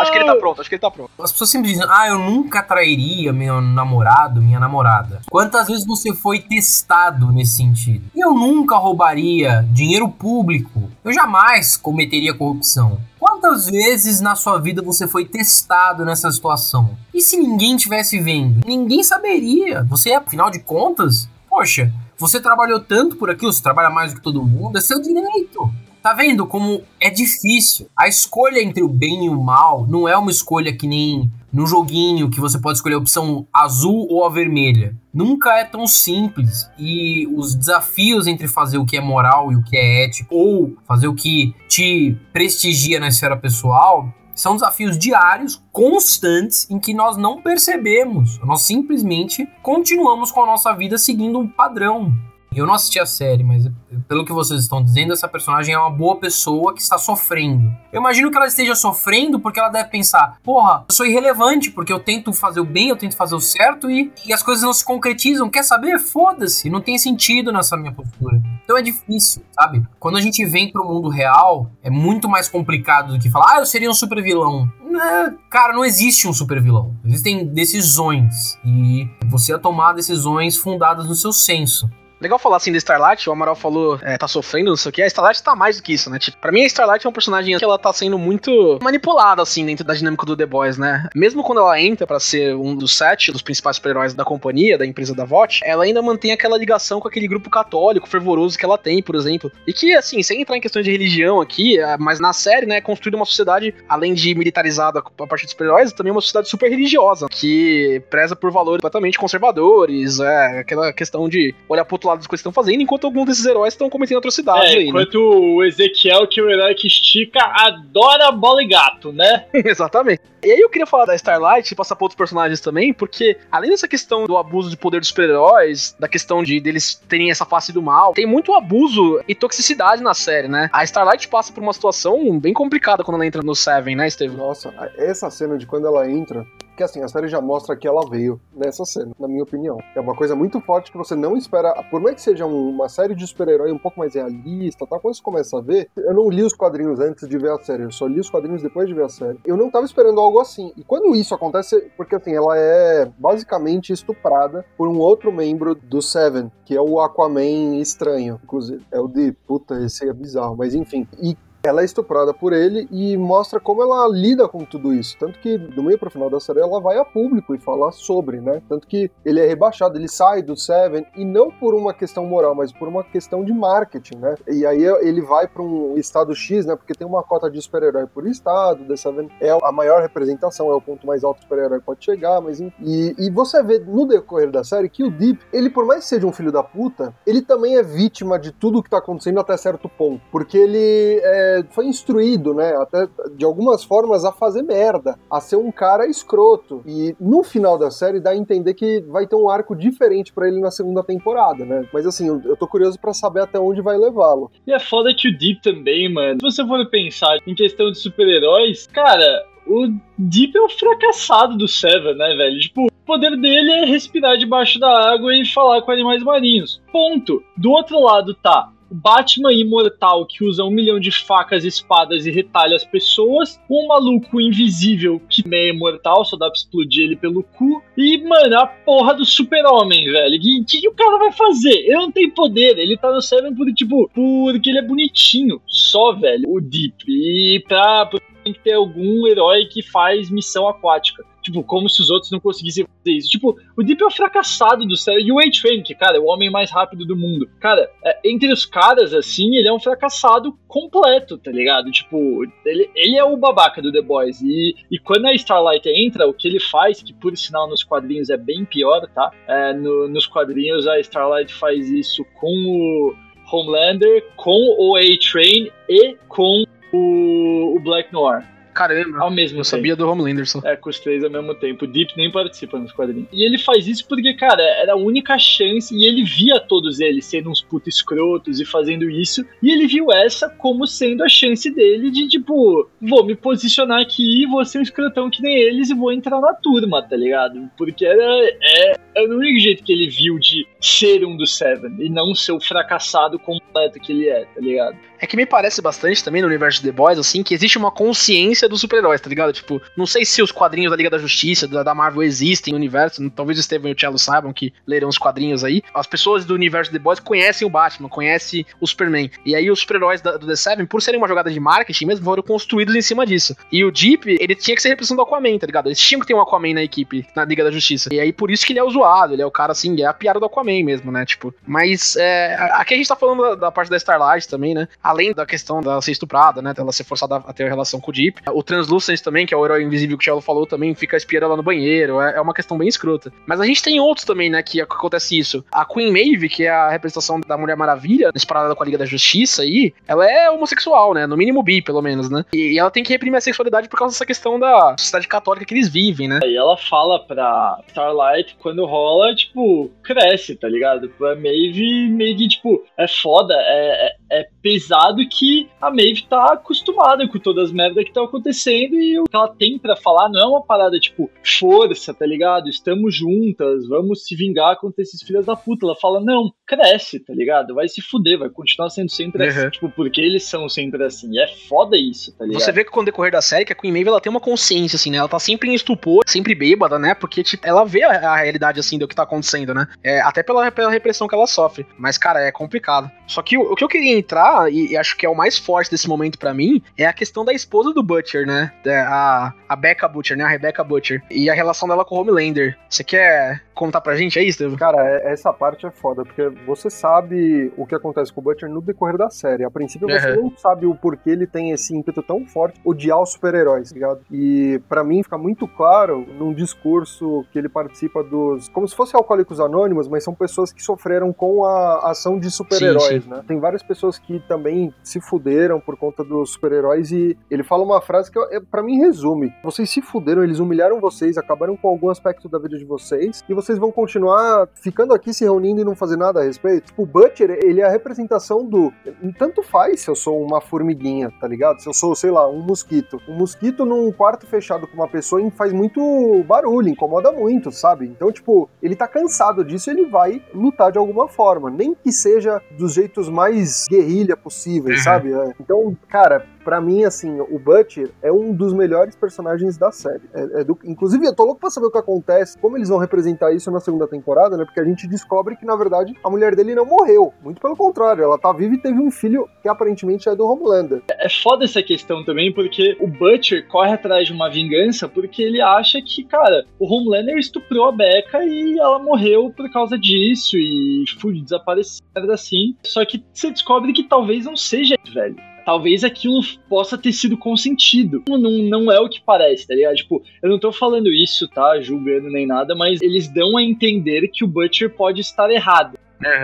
[0.00, 1.10] acho que ele tá pronto, acho que ele tá pronto.
[1.20, 5.20] As pessoas sempre dizem, ah, eu nunca trairia meu namorado, minha namorada.
[5.30, 8.04] Quantas vezes você foi testado nesse sentido?
[8.14, 10.90] Eu nunca roubaria dinheiro público.
[11.04, 13.00] Eu jamais cometeria corrupção.
[13.18, 16.96] Quantas vezes na sua vida você foi testado nessa situação?
[17.12, 18.64] E se ninguém tivesse vendo?
[18.64, 19.82] Ninguém saberia.
[19.84, 24.22] Você, afinal de contas, poxa, você trabalhou tanto por aquilo, você trabalha mais do que
[24.22, 25.70] todo mundo, é seu direito.
[26.02, 27.88] Tá vendo como é difícil?
[27.96, 31.66] A escolha entre o bem e o mal não é uma escolha que nem no
[31.66, 34.94] joguinho que você pode escolher a opção azul ou a vermelha.
[35.12, 36.68] Nunca é tão simples.
[36.78, 40.76] E os desafios entre fazer o que é moral e o que é ético, ou
[40.86, 47.16] fazer o que te prestigia na esfera pessoal, são desafios diários, constantes, em que nós
[47.16, 48.38] não percebemos.
[48.38, 52.12] Nós simplesmente continuamos com a nossa vida seguindo um padrão.
[52.54, 53.66] Eu não assisti a série, mas
[54.08, 57.70] pelo que vocês estão dizendo, essa personagem é uma boa pessoa que está sofrendo.
[57.92, 61.92] Eu imagino que ela esteja sofrendo porque ela deve pensar: porra, eu sou irrelevante porque
[61.92, 64.72] eu tento fazer o bem, eu tento fazer o certo e, e as coisas não
[64.72, 65.50] se concretizam.
[65.50, 65.98] Quer saber?
[65.98, 68.40] Foda-se, não tem sentido nessa minha postura.
[68.64, 69.82] Então é difícil, sabe?
[69.98, 73.60] Quando a gente vem pro mundo real, é muito mais complicado do que falar: ah,
[73.60, 74.68] eu seria um super vilão.
[74.90, 76.96] É, cara, não existe um super vilão.
[77.04, 81.88] Existem decisões e você ia tomar decisões fundadas no seu senso.
[82.20, 85.02] Legal falar assim da Starlight, o Amaral falou, é, tá sofrendo, não sei o que.
[85.02, 86.18] A Starlight tá mais do que isso, né?
[86.18, 89.64] Tipo, pra mim, a Starlight é um personagem que ela tá sendo muito manipulada, assim,
[89.64, 91.08] dentro da dinâmica do The Boys, né?
[91.14, 94.84] Mesmo quando ela entra pra ser um dos sete, dos principais super-heróis da companhia, da
[94.84, 98.76] empresa da VOT, ela ainda mantém aquela ligação com aquele grupo católico fervoroso que ela
[98.76, 99.50] tem, por exemplo.
[99.66, 102.78] E que, assim, sem entrar em questões de religião aqui, é, mas na série, né,
[102.78, 106.68] é construída uma sociedade, além de militarizada a partir dos super-heróis, também uma sociedade super
[106.68, 112.18] religiosa, que preza por valores completamente conservadores, é, aquela questão de olhar pro outro lado
[112.18, 114.88] das coisas que estão fazendo, enquanto alguns desses heróis estão cometendo atrocidades É, aí, né?
[114.90, 119.46] enquanto o Ezequiel, que é o herói que estica, adora bola e gato, né?
[119.52, 120.22] Exatamente.
[120.42, 123.70] E aí eu queria falar da Starlight e passar pra outros personagens também, porque além
[123.70, 127.72] dessa questão do abuso de poder dos super-heróis, da questão de deles terem essa face
[127.72, 130.70] do mal, tem muito abuso e toxicidade na série, né?
[130.72, 134.36] A Starlight passa por uma situação bem complicada quando ela entra no Seven, né, Steve?
[134.36, 136.46] Nossa, essa cena de quando ela entra.
[136.78, 139.78] Que assim, a série já mostra que ela veio nessa cena, na minha opinião.
[139.96, 141.74] É uma coisa muito forte que você não espera.
[141.90, 144.96] Por mais que seja um- uma série de super-herói um pouco mais realista, tá?
[144.96, 147.82] Quando você começa a ver, eu não li os quadrinhos antes de ver a série,
[147.82, 149.40] eu só li os quadrinhos depois de ver a série.
[149.44, 150.72] Eu não tava esperando algo assim.
[150.76, 156.00] E quando isso acontece, porque assim, ela é basicamente estuprada por um outro membro do
[156.00, 158.86] Seven, que é o Aquaman estranho, inclusive.
[158.92, 159.32] É o de.
[159.48, 161.08] Puta, esse é bizarro, mas enfim.
[161.20, 161.36] E
[161.68, 165.16] ela é estuprada por ele e mostra como ela lida com tudo isso.
[165.18, 168.40] Tanto que do meio pro final da série ela vai a público e fala sobre,
[168.40, 168.62] né?
[168.68, 172.54] Tanto que ele é rebaixado, ele sai do Seven e não por uma questão moral,
[172.54, 174.34] mas por uma questão de marketing, né?
[174.46, 176.76] E aí ele vai para um estado X, né?
[176.76, 180.74] Porque tem uma cota de super-herói por estado, The Seven é a maior representação, é
[180.74, 182.60] o ponto mais alto que o super-herói pode chegar, mas.
[182.60, 186.10] E, e você vê no decorrer da série que o Deep, ele por mais que
[186.10, 189.56] seja um filho da puta, ele também é vítima de tudo que tá acontecendo até
[189.56, 190.20] certo ponto.
[190.30, 192.74] Porque ele é, foi instruído, né?
[192.76, 196.82] Até de algumas formas a fazer merda, a ser um cara escroto.
[196.86, 200.48] E no final da série dá a entender que vai ter um arco diferente pra
[200.48, 201.86] ele na segunda temporada, né?
[201.92, 204.50] Mas assim, eu, eu tô curioso pra saber até onde vai levá-lo.
[204.66, 206.38] E é foda que o Deep também, mano.
[206.40, 211.68] Se você for pensar em questão de super-heróis, cara, o Deep é o fracassado do
[211.68, 212.58] Seven, né, velho?
[212.58, 216.82] Tipo, o poder dele é respirar debaixo da água e falar com animais marinhos.
[216.90, 217.42] Ponto.
[217.56, 222.30] Do outro lado tá o Batman imortal que usa um milhão de facas, espadas e
[222.30, 223.60] retalha as pessoas.
[223.70, 227.82] Um maluco invisível que é imortal, só dá pra explodir ele pelo cu.
[227.96, 230.36] E, mano, a porra do super-homem, velho.
[230.36, 231.74] O que, que o cara vai fazer?
[231.74, 232.78] Ele não tem poder.
[232.78, 235.60] Ele tá no Seven por, tipo, porque ele é bonitinho.
[235.66, 237.04] Só, velho, o Deep.
[237.08, 238.08] E pra
[238.48, 241.24] tem que ter algum herói que faz missão aquática.
[241.48, 243.28] Tipo, como se os outros não conseguissem fazer isso.
[243.30, 245.18] Tipo, o Deep é o fracassado do céu.
[245.18, 247.48] E o A-Train, que, cara, é o homem mais rápido do mundo.
[247.58, 251.90] Cara, é, entre os caras, assim, ele é um fracassado completo, tá ligado?
[251.90, 254.42] Tipo, ele, ele é o babaca do The Boys.
[254.42, 258.28] E, e quando a Starlight entra, o que ele faz, que por sinal nos quadrinhos
[258.28, 259.30] é bem pior, tá?
[259.46, 263.14] É, no- nos quadrinhos a Starlight faz isso com o
[263.50, 268.46] Homelander, com o A-Train e com o, o Black Noir.
[268.78, 269.76] Caramba, ao mesmo eu tempo.
[269.76, 270.60] sabia do Homelander só.
[270.64, 271.84] É, com os três ao mesmo tempo.
[271.84, 273.26] O Deep nem participa nos quadrinhos.
[273.32, 277.24] E ele faz isso porque, cara, era a única chance e ele via todos eles
[277.24, 279.44] sendo uns putos escrotos e fazendo isso.
[279.60, 284.46] E ele viu essa como sendo a chance dele de, tipo, vou me posicionar aqui,
[284.46, 287.68] vou ser um escrotão que nem eles e vou entrar na turma, tá ligado?
[287.76, 291.96] Porque era, é, era o único jeito que ele viu de ser um dos Seven
[291.98, 294.96] e não ser o fracassado completo que ele é, tá ligado?
[295.20, 297.90] É que me parece bastante também no universo de The Boys, assim, que existe uma
[297.90, 299.52] consciência dos super-heróis, tá ligado?
[299.52, 302.78] Tipo, não sei se os quadrinhos da Liga da Justiça, da, da Marvel existem no
[302.78, 305.82] universo, talvez o Steven e o Cello saibam que leram os quadrinhos aí.
[305.94, 309.30] As pessoas do universo The Boys conhecem o Batman, conhecem o Superman.
[309.44, 312.42] E aí os super-heróis do The Seven, por serem uma jogada de marketing mesmo, foram
[312.42, 313.56] construídos em cima disso.
[313.70, 315.86] E o Deep, ele tinha que ser representação do Aquaman, tá ligado?
[315.86, 318.12] Eles tinham que ter um Aquaman na equipe, na Liga da Justiça.
[318.12, 320.06] E aí por isso que ele é o zoado, ele é o cara assim, é
[320.06, 321.24] a piada do Aquaman mesmo, né?
[321.24, 324.88] Tipo, mas é, aqui a gente tá falando da, da parte da Starlight também, né?
[325.02, 326.74] Além da questão dela ser estuprada, né?
[326.74, 328.40] Dela ser forçada a ter relação com o Deep.
[328.58, 331.46] O Translucent também, que é o herói invisível que o Cello falou, também fica espiando
[331.46, 332.20] ela no banheiro.
[332.20, 333.32] É, é uma questão bem escrota.
[333.46, 334.60] Mas a gente tem outros também, né?
[334.64, 335.64] Que acontece isso.
[335.70, 338.98] A Queen Maeve, que é a representação da Mulher Maravilha, nesse parada com a Liga
[338.98, 341.24] da Justiça aí, ela é homossexual, né?
[341.24, 342.44] No mínimo bi, pelo menos, né?
[342.52, 345.64] E, e ela tem que reprimir a sexualidade por causa dessa questão da sociedade católica
[345.64, 346.40] que eles vivem, né?
[346.42, 351.08] Aí ela fala pra Starlight, quando rola, tipo, cresce, tá ligado?
[351.10, 357.26] Pra Maeve, meio que, tipo, é foda, é, é, pesado que a Maeve tá acostumada
[357.28, 360.40] com todas as merdas que estão acontecendo e o que ela tem pra falar não
[360.40, 362.68] é uma parada, tipo, força, tá ligado?
[362.68, 365.86] Estamos juntas, vamos se vingar contra esses filhos da puta.
[365.86, 367.74] Ela fala, não, cresce, tá ligado?
[367.74, 369.48] Vai se fuder, vai continuar sendo sempre Uhum.
[369.48, 369.70] assim.
[369.70, 371.28] Tipo, porque eles são sempre assim.
[371.32, 372.60] E é foda isso, tá ligado?
[372.62, 374.40] Você vê que com o decorrer da série que a Queen Maeve ela tem uma
[374.40, 375.18] consciência, assim, né?
[375.18, 377.14] Ela tá sempre em estupor, sempre bêbada, né?
[377.14, 379.86] Porque, tipo, ela vê a, a realidade, assim, do que tá acontecendo, né?
[380.02, 381.86] É, até pela, pela repressão que ela sofre.
[381.98, 383.10] Mas, cara, é complicado.
[383.26, 385.56] Só que o, o que eu queria entrar, e, e acho que é o mais
[385.58, 388.72] forte desse momento pra mim, é a questão da esposa do Butcher, né?
[388.84, 390.44] Da- A, a Becca Butcher, né?
[390.44, 391.22] A Rebecca Butcher.
[391.30, 392.76] E a relação dela com o Homelander.
[392.88, 394.76] Você quer contar pra gente aí, Estevam?
[394.76, 398.68] Cara, é- essa parte é foda, porque você sabe o que acontece com o Butcher
[398.68, 399.64] no decorrer da série.
[399.64, 400.42] A princípio você Uhum.
[400.50, 404.20] não sabe o porquê ele tem esse ímpeto tão forte odiar os super-heróis, tá ligado?
[404.30, 408.68] E pra mim fica muito claro num discurso que ele participa dos.
[408.68, 413.26] como se fosse Alcoólicos Anônimos, mas são pessoas que sofreram com a ação de super-heróis,
[413.26, 413.42] né?
[413.46, 418.00] Tem várias pessoas que também se fuderam por conta dos super-heróis e ele fala uma
[418.00, 422.08] frase que é, para mim resume: vocês se fuderam, eles humilharam vocês, acabaram com algum
[422.10, 425.96] aspecto da vida de vocês e vocês vão continuar ficando aqui se reunindo e não
[425.96, 426.86] fazer nada a respeito.
[426.86, 428.92] Tipo, o Butcher, ele é a representação do.
[429.36, 431.80] Tanto faz se eu sou uma formiguinha, tá ligado?
[431.80, 433.20] Se eu sou, sei lá, um mosquito.
[433.28, 436.00] Um mosquito num quarto fechado com uma pessoa faz muito
[436.44, 438.06] barulho, incomoda muito, sabe?
[438.06, 441.68] Então, tipo, ele tá cansado disso ele vai lutar de alguma forma.
[441.70, 445.04] Nem que seja dos jeitos mais guerrilha possíveis, Uhum.
[445.04, 445.32] sabe?
[445.32, 445.54] É.
[445.60, 450.20] Então, cara, pra mim, assim, o Butcher é um dos melhores personagens da série.
[450.34, 452.98] É- é do- Inclusive, eu tô louco pra saber o que acontece, como eles vão
[452.98, 454.66] representar isso na segunda temporada, né?
[454.66, 457.32] Porque a gente descobre que, na verdade, a mulher dele não morreu.
[457.42, 461.00] Muito pelo contrário, ela tá viva e teve um filho que aparentemente é do Homelander.
[461.08, 465.62] É foda essa questão também, porque o Butcher corre atrás de uma vingança porque ele
[465.62, 471.04] acha que, cara, o Homelander estuprou a Becca e ela morreu por causa disso e
[471.18, 472.76] foi desapareceu assim.
[472.84, 475.47] Só que você descobre que talvez não seja, velho.
[475.68, 478.22] Talvez aquilo possa ter sido consentido.
[478.26, 479.96] Não, não é o que parece, tá ligado?
[479.96, 481.78] Tipo, eu não tô falando isso, tá?
[481.78, 485.98] Julgando nem nada, mas eles dão a entender que o Butcher pode estar errado.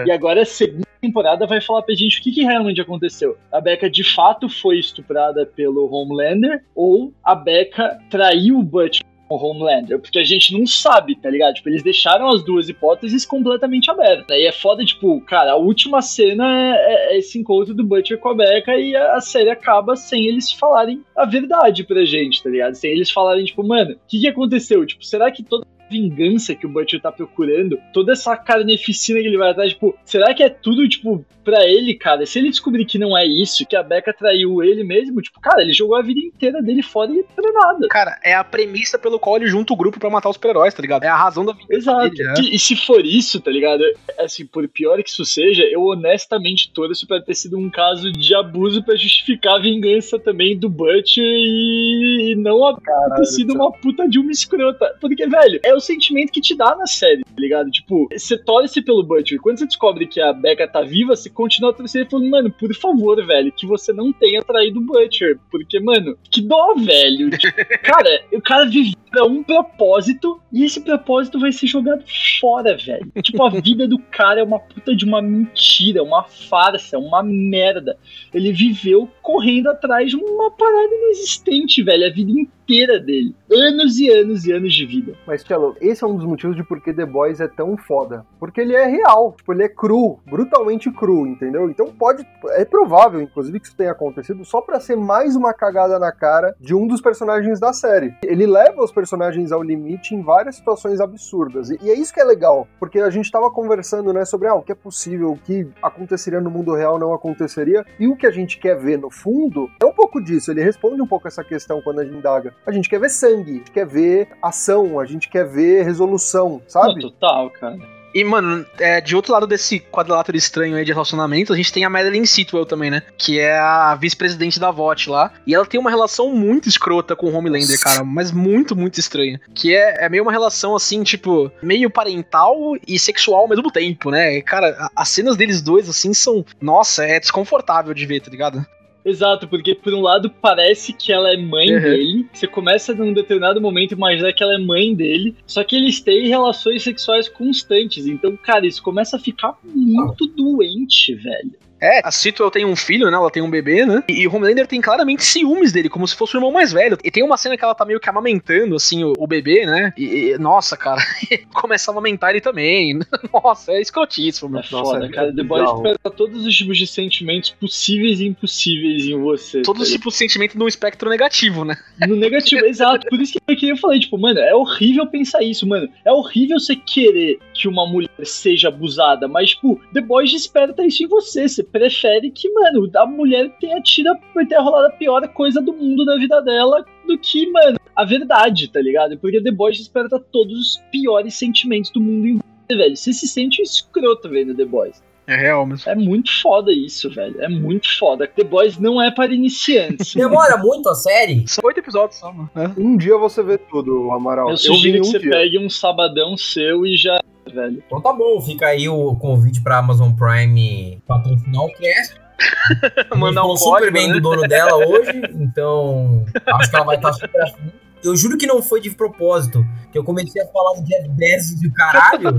[0.04, 3.38] E agora a segunda temporada vai falar pra gente o que, que realmente aconteceu.
[3.50, 9.36] A Becca de fato foi estuprada pelo Homelander ou a Becca traiu o Butcher o
[9.36, 9.98] Homelander?
[9.98, 11.54] Porque a gente não sabe, tá ligado?
[11.54, 14.30] Tipo, eles deixaram as duas hipóteses completamente abertas.
[14.30, 16.44] Aí é foda, tipo, cara, a última cena
[16.76, 20.26] é, é esse encontro do Butcher com a Becca e a, a série acaba sem
[20.26, 22.74] eles falarem a verdade pra gente, tá ligado?
[22.74, 24.84] Sem eles falarem, tipo, mano, o que, que aconteceu?
[24.86, 29.36] Tipo, será que toda vingança que o Butcher tá procurando, toda essa carneficina que ele
[29.36, 32.24] vai atrás, tipo, será que é tudo, tipo, pra ele, cara?
[32.24, 35.62] Se ele descobrir que não é isso, que a Becca traiu ele mesmo, tipo, cara,
[35.62, 37.86] ele jogou a vida inteira dele fora e pra nada.
[37.88, 40.80] Cara, é a premissa pelo qual ele junta o grupo pra matar os super-heróis, tá
[40.80, 41.04] ligado?
[41.04, 41.66] É a razão da vida.
[41.74, 42.10] Exato.
[42.10, 42.34] dele, né?
[42.40, 43.82] E, e se for isso, tá ligado?
[44.18, 48.34] Assim, por pior que isso seja, eu honestamente torço pra ter sido um caso de
[48.34, 52.76] abuso pra justificar a vingança também do Butcher e, e não a
[53.16, 54.96] ter sido uma puta de uma escrota.
[55.00, 57.70] Porque, velho, é é o sentimento que te dá na série, tá ligado?
[57.70, 59.40] Tipo, você torce pelo Butcher.
[59.40, 62.74] Quando você descobre que a Becca tá viva, você continua torcendo e falando, mano, por
[62.74, 65.38] favor, velho, que você não tenha traído o Butcher.
[65.50, 67.30] Porque, mano, que dó, velho.
[67.30, 72.04] Tipo, cara, o cara vive pra um propósito e esse propósito vai ser jogado
[72.40, 73.10] fora, velho.
[73.22, 77.96] Tipo, a vida do cara é uma puta de uma mentira, uma farsa, uma merda.
[78.32, 83.34] Ele viveu correndo atrás de uma parada inexistente, velho, a vida inteira dele.
[83.50, 85.14] Anos e anos e anos de vida.
[85.26, 88.26] Mas, Tchelo, esse é um dos motivos de por que The Boys é tão foda.
[88.40, 89.34] Porque ele é real.
[89.36, 90.18] Tipo, ele é cru.
[90.26, 91.68] Brutalmente cru, entendeu?
[91.68, 92.26] Então pode.
[92.50, 96.54] É provável, inclusive, que isso tenha acontecido só pra ser mais uma cagada na cara
[96.60, 98.14] de um dos personagens da série.
[98.22, 101.70] Ele leva os personagens ao limite em várias situações absurdas.
[101.70, 102.66] E, e é isso que é legal.
[102.78, 106.40] Porque a gente tava conversando, né, sobre ah, o que é possível, o que aconteceria
[106.40, 107.84] no mundo real não aconteceria.
[107.98, 110.50] E o que a gente quer ver no fundo é um pouco disso.
[110.50, 112.54] Ele responde um pouco essa questão quando a gente indaga.
[112.66, 116.60] A gente quer ver sangue, a gente quer ver ação, a gente quer ver resolução,
[116.66, 117.02] sabe?
[117.02, 118.03] Não, total, cara.
[118.14, 121.84] E, mano, é, de outro lado desse quadrilátero estranho aí de relacionamento, a gente tem
[121.84, 123.02] a Madeline Sitwell também, né?
[123.18, 125.32] Que é a vice-presidente da VOT lá.
[125.46, 128.04] E ela tem uma relação muito escrota com o Homelander, cara.
[128.04, 129.40] Mas muito, muito estranha.
[129.54, 132.56] Que é, é meio uma relação, assim, tipo, meio parental
[132.86, 134.40] e sexual ao mesmo tempo, né?
[134.42, 136.44] Cara, a- as cenas deles dois, assim, são.
[136.60, 138.64] Nossa, é desconfortável de ver, tá ligado?
[139.04, 141.80] Exato, porque por um lado parece que ela é mãe Uhum.
[141.80, 142.26] dele.
[142.32, 145.36] Você começa num determinado momento a imaginar que ela é mãe dele.
[145.46, 148.06] Só que eles têm relações sexuais constantes.
[148.06, 151.52] Então, cara, isso começa a ficar muito doente, velho.
[151.84, 153.16] É, a Sitwell tem um filho, né?
[153.16, 154.02] Ela tem um bebê, né?
[154.08, 156.96] E, e o Homelander tem claramente ciúmes dele, como se fosse o irmão mais velho.
[157.04, 159.92] E tem uma cena que ela tá meio que amamentando, assim, o, o bebê, né?
[159.96, 161.02] E, e, nossa, cara,
[161.52, 162.98] começa a amamentar ele também.
[163.32, 164.60] Nossa, é escrotíssimo, meu.
[164.60, 165.34] É foda, é cara.
[165.34, 165.82] The Boys bizarro.
[165.82, 169.62] desperta todos os tipos de sentimentos possíveis e impossíveis em você.
[169.62, 171.76] Todos os tá tipos de sentimento num espectro negativo, né?
[172.06, 173.06] No negativo, exato.
[173.08, 175.88] Por isso que eu falei, tipo, mano, é horrível pensar isso, mano.
[176.04, 181.02] É horrível você querer que uma mulher seja abusada, mas, tipo, The Boys desperta isso
[181.02, 181.48] em você.
[181.48, 185.72] Você prefere que, mano, a mulher tenha tido, a- tenha rolado a pior coisa do
[185.72, 189.18] mundo na vida dela do que, mano, a verdade, tá ligado?
[189.18, 192.96] Porque The Boys desperta todos os piores sentimentos do mundo em você, velho.
[192.96, 195.02] Você se sente um escroto vendo The Boys.
[195.26, 195.90] É real mesmo.
[195.90, 197.42] É muito foda isso, velho.
[197.42, 198.26] É muito foda.
[198.28, 200.12] The Boys não é para iniciantes.
[200.14, 201.44] Demora muito a série?
[201.48, 202.48] São oito episódios só, mano.
[202.54, 202.68] É.
[202.78, 204.50] Um dia você vê tudo, Amaral.
[204.50, 205.30] Eu vi sugiro em que um você dia.
[205.30, 207.20] pegue um sabadão seu e já,
[207.52, 207.82] velho.
[207.86, 212.14] Então tá bom, fica aí o convite pra Amazon Prime patrocinar o cast.
[213.16, 214.14] Mandar um super bem né?
[214.14, 217.72] do dono dela hoje, então acho que ela vai estar super afim.
[218.02, 221.62] Eu juro que não foi de propósito, que eu comecei a falar do Jeff Bezos
[221.62, 222.36] e o caralho.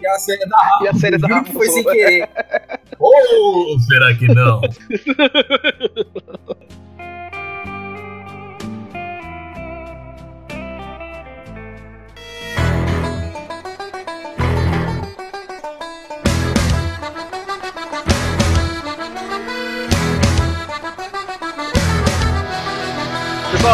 [0.00, 0.84] e a série da Rafa.
[0.84, 2.28] E a série da juro Rafa que foi sem querer.
[2.98, 4.60] Ou será que não?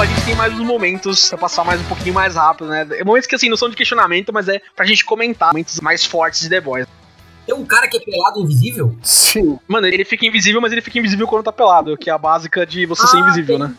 [0.00, 2.86] A gente tem mais uns momentos pra passar mais um pouquinho mais rápido, né?
[3.04, 6.40] Momentos que assim não são de questionamento, mas é pra gente comentar momentos mais fortes
[6.40, 6.86] de The Boys.
[7.46, 8.94] Tem um cara que é pelado invisível?
[9.02, 9.58] Sim.
[9.66, 12.66] Mano, ele fica invisível, mas ele fica invisível quando tá pelado, que é a básica
[12.66, 13.74] de você ser Ah, invisível, tem- né?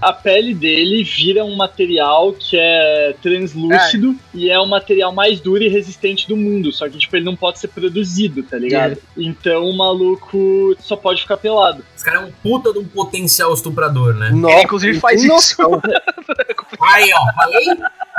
[0.00, 5.62] A pele dele vira um material que é translúcido e é o material mais duro
[5.62, 6.72] e resistente do mundo.
[6.72, 8.96] Só que, tipo, ele não pode ser produzido, tá ligado?
[9.16, 11.84] Então o maluco só pode ficar pelado.
[11.94, 14.30] Esse cara é um puta de um potencial estuprador, né?
[14.30, 15.56] Nossa, Ele, inclusive, faz tem isso.
[16.82, 17.66] Aí, ó, falei?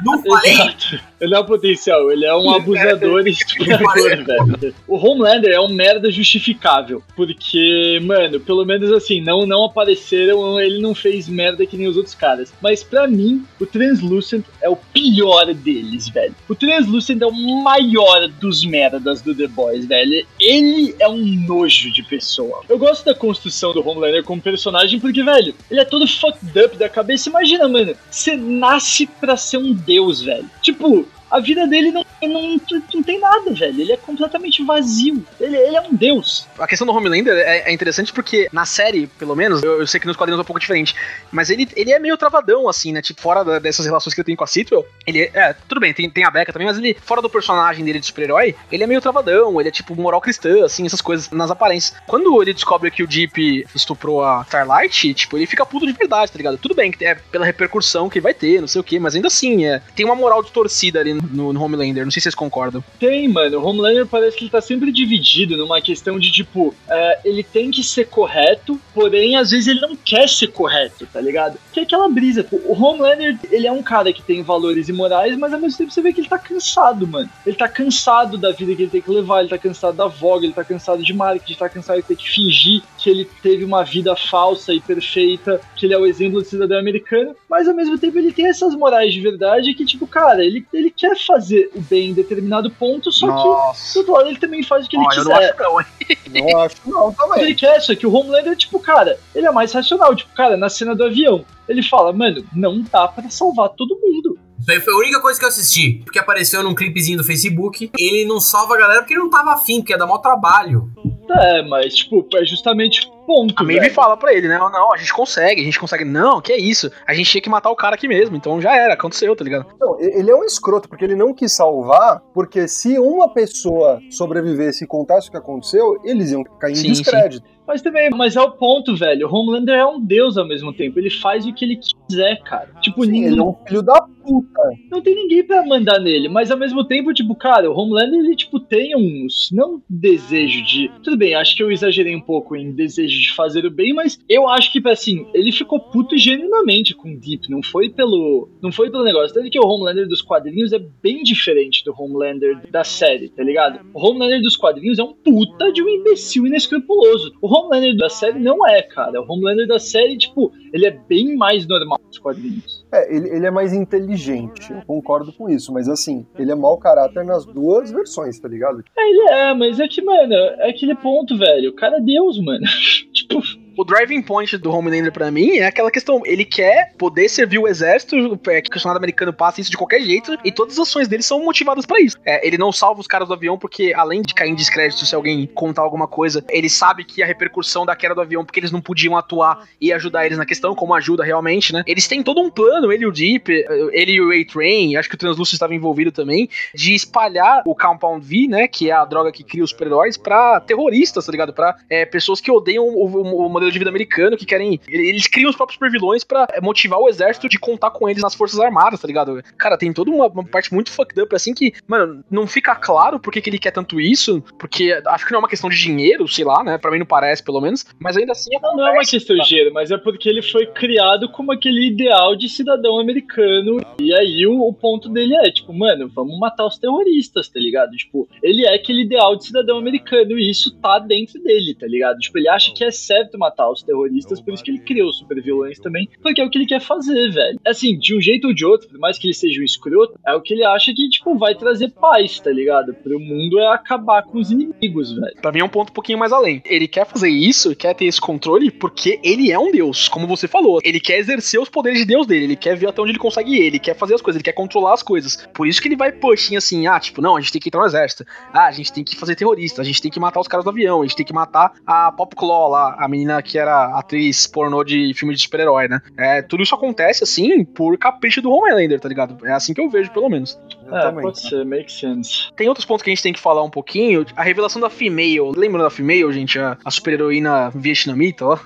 [0.03, 0.53] Não falei?
[0.53, 0.99] Exato.
[1.19, 4.75] Ele é um potencial, ele é um abusador e estuprador, velho.
[4.87, 7.03] O Homelander é um merda justificável.
[7.15, 11.97] Porque, mano, pelo menos assim, não, não apareceram, ele não fez merda que nem os
[11.97, 12.53] outros caras.
[12.61, 16.35] Mas pra mim, o Translucent é o pior deles, velho.
[16.47, 20.25] O Translucent é o maior dos merdas do The Boys, velho.
[20.39, 22.63] Ele é um nojo de pessoa.
[22.67, 26.77] Eu gosto da construção do Homelander como personagem porque, velho, ele é todo fucked up
[26.77, 27.29] da cabeça.
[27.29, 30.49] Imagina, mano, você nasce pra ser um deus, velho.
[30.61, 32.59] Tipo, a vida dele não, não,
[32.93, 33.81] não tem nada, velho.
[33.81, 35.23] Ele é completamente vazio.
[35.39, 36.47] Ele, ele é um deus.
[36.57, 39.99] A questão do Homelander é, é interessante porque na série, pelo menos, eu, eu sei
[39.99, 40.95] que nos quadrinhos é um pouco diferente,
[41.31, 43.01] mas ele, ele é meio travadão, assim, né?
[43.01, 45.79] Tipo, fora da- dessas relações que ele tem com a Sitwell, ele é, é, tudo
[45.81, 48.83] bem, tem, tem a Becca também, mas ele, fora do personagem dele de super-herói, ele
[48.83, 51.95] é meio travadão, ele é tipo moral cristã, assim, essas coisas nas aparências.
[52.07, 56.31] Quando ele descobre que o Deep estuprou a Starlight, tipo, ele fica puto de verdade,
[56.31, 56.57] tá ligado?
[56.57, 59.27] Tudo bem que é pela repercussão que vai ter, não sei o que, mas ainda
[59.27, 62.05] assim, é, tem uma moral distorcida ali no, no Homelander.
[62.11, 62.83] Não sei se vocês concordam.
[62.99, 63.59] Tem, mano.
[63.59, 67.71] O Homelander parece que ele tá sempre dividido numa questão de, tipo, é, ele tem
[67.71, 71.57] que ser correto, porém, às vezes ele não quer ser correto, tá ligado?
[71.71, 72.45] Que é aquela brisa.
[72.51, 75.91] O Homelander, ele é um cara que tem valores e morais, mas ao mesmo tempo
[75.91, 77.29] você vê que ele tá cansado, mano.
[77.45, 80.45] Ele tá cansado da vida que ele tem que levar, ele tá cansado da voga,
[80.45, 83.63] ele tá cansado de marketing, ele tá cansado de ter que fingir que ele teve
[83.63, 87.73] uma vida falsa e perfeita, que ele é o exemplo de cidadão americano, mas ao
[87.73, 91.71] mesmo tempo ele tem essas morais de verdade que, tipo, cara, ele, ele quer fazer
[91.75, 93.93] o bem em determinado ponto, só que Nossa.
[93.93, 95.49] do outro lado ele também faz o que ele Ó, eu não quiser.
[95.51, 95.87] acho não, hein?
[96.31, 97.43] Não acho não também.
[97.43, 100.15] Ele quer, só que o Homelander, tipo, cara, ele é mais racional.
[100.15, 104.37] Tipo, cara, na cena do avião, ele fala, mano, não dá pra salvar todo mundo.
[104.59, 106.01] Isso aí foi a única coisa que eu assisti.
[106.03, 107.89] Porque apareceu num clipezinho do Facebook.
[107.97, 110.89] Ele não salva a galera porque ele não tava afim, porque ia dar maior trabalho.
[111.29, 113.53] É, mas, tipo, é justamente ponto.
[113.57, 114.57] A Maeve fala pra ele, né?
[114.57, 116.03] Não, a gente consegue, a gente consegue.
[116.03, 116.91] Não, que é isso?
[117.07, 119.67] A gente tinha que matar o cara aqui mesmo, então já era, aconteceu, tá ligado?
[119.79, 124.83] Não, ele é um escroto, porque ele não quis salvar, porque se uma pessoa sobrevivesse
[124.83, 127.43] e contasse o que aconteceu, eles iam cair em Sim, descrédito.
[127.71, 129.27] Mas também, mas é o ponto, velho.
[129.27, 130.99] O Homelander é um deus ao mesmo tempo.
[130.99, 132.69] Ele faz o que ele quiser, cara.
[132.81, 134.61] Tipo, Sim, ninguém, ele é um filho da puta.
[134.91, 136.27] não tem ninguém pra mandar nele.
[136.27, 139.49] Mas ao mesmo tempo, tipo, cara, o Homelander, ele, tipo, tem uns.
[139.53, 140.91] Não desejo de.
[141.03, 144.19] Tudo bem, acho que eu exagerei um pouco em desejo de fazer o bem, mas
[144.27, 147.49] eu acho que, assim, ele ficou puto genuinamente com o Deep.
[147.49, 148.49] Não foi pelo.
[148.61, 149.33] Não foi pelo negócio.
[149.33, 153.85] Tanto que o Homelander dos quadrinhos é bem diferente do Homelander da série, tá ligado?
[153.93, 157.33] O Homelander dos quadrinhos é um puta de um imbecil inescrupuloso.
[157.41, 159.21] O Homelander da série não é, cara.
[159.21, 162.80] O Homelander da série, tipo, ele é bem mais normal dos quadrinhos.
[162.91, 166.77] É, ele, ele é mais inteligente, eu concordo com isso, mas assim, ele é mau
[166.77, 168.83] caráter nas duas versões, tá ligado?
[168.97, 171.69] É, ele é, mas é que, mano, é aquele ponto, velho.
[171.69, 172.65] O cara é Deus, mano.
[173.13, 173.41] tipo,
[173.81, 177.67] O driving point do Homelander pra mim é aquela questão, ele quer poder servir o
[177.67, 181.07] exército, é, que o Senado americano passa isso de qualquer jeito, e todas as ações
[181.07, 182.15] dele são motivadas pra isso.
[182.23, 185.15] É, ele não salva os caras do avião porque, além de cair em descrédito se
[185.15, 188.71] alguém contar alguma coisa, ele sabe que a repercussão da queda do avião, porque eles
[188.71, 191.81] não podiam atuar e ajudar eles na questão, como ajuda realmente, né?
[191.87, 193.49] Eles têm todo um plano, ele e o Deep,
[193.93, 198.23] ele e o A-Train, acho que o Translúcido estava envolvido também, de espalhar o Compound
[198.23, 201.51] V, né, que é a droga que cria os super-heróis, pra terroristas, tá ligado?
[201.51, 204.79] Pra é, pessoas que odeiam o, o- o modelo de vida americano, que querem.
[204.87, 208.35] Eles criam os próprios supervilões pra é, motivar o exército de contar com eles nas
[208.35, 209.41] forças armadas, tá ligado?
[209.57, 213.19] Cara, tem toda uma, uma parte muito fucked up, assim, que, mano, não fica claro
[213.19, 215.77] por que, que ele quer tanto isso, porque acho que não é uma questão de
[215.77, 216.77] dinheiro, sei lá, né?
[216.77, 219.47] Pra mim não parece, pelo menos, mas ainda assim não, não é uma questão de
[219.47, 223.81] dinheiro, mas é porque ele foi criado como aquele ideal de cidadão americano.
[223.99, 227.91] E aí o, o ponto dele é, tipo, mano, vamos matar os terroristas, tá ligado?
[227.91, 232.19] Tipo, ele é aquele ideal de cidadão americano e isso tá dentro dele, tá ligado?
[232.19, 235.17] Tipo, ele acha que é certo matar os terroristas, por isso que ele criou os
[235.17, 237.59] supervilões também, porque é o que ele quer fazer, velho.
[237.65, 240.33] Assim, de um jeito ou de outro, por mais que ele seja um escroto, é
[240.33, 242.93] o que ele acha que, tipo, vai trazer paz, tá ligado?
[242.93, 245.35] Pro mundo é acabar com os inimigos, velho.
[245.41, 246.61] Pra mim é um ponto um pouquinho mais além.
[246.65, 250.47] Ele quer fazer isso, quer ter esse controle, porque ele é um deus, como você
[250.47, 250.79] falou.
[250.83, 253.55] Ele quer exercer os poderes de deus dele, ele quer ver até onde ele consegue
[253.55, 255.47] ir, ele quer fazer as coisas, ele quer controlar as coisas.
[255.53, 257.81] Por isso que ele vai pushing assim, ah, tipo, não, a gente tem que entrar
[257.81, 258.25] no exército.
[258.53, 260.69] Ah, a gente tem que fazer terrorista, a gente tem que matar os caras do
[260.69, 264.47] avião, a gente tem que matar a Pop Claw lá, a menina que era atriz
[264.47, 265.99] pornô de filme de super-herói, né?
[266.17, 269.45] É, tudo isso acontece, assim, por capricho do Homelander, tá ligado?
[269.45, 270.59] É assim que eu vejo, pelo menos.
[270.91, 272.51] É, pode ser, make sense.
[272.55, 274.25] Tem outros pontos que a gente tem que falar um pouquinho.
[274.35, 275.51] A revelação da Female.
[275.55, 276.59] Lembra da Female, gente?
[276.59, 278.59] A, a super-heroína vietnamita lá?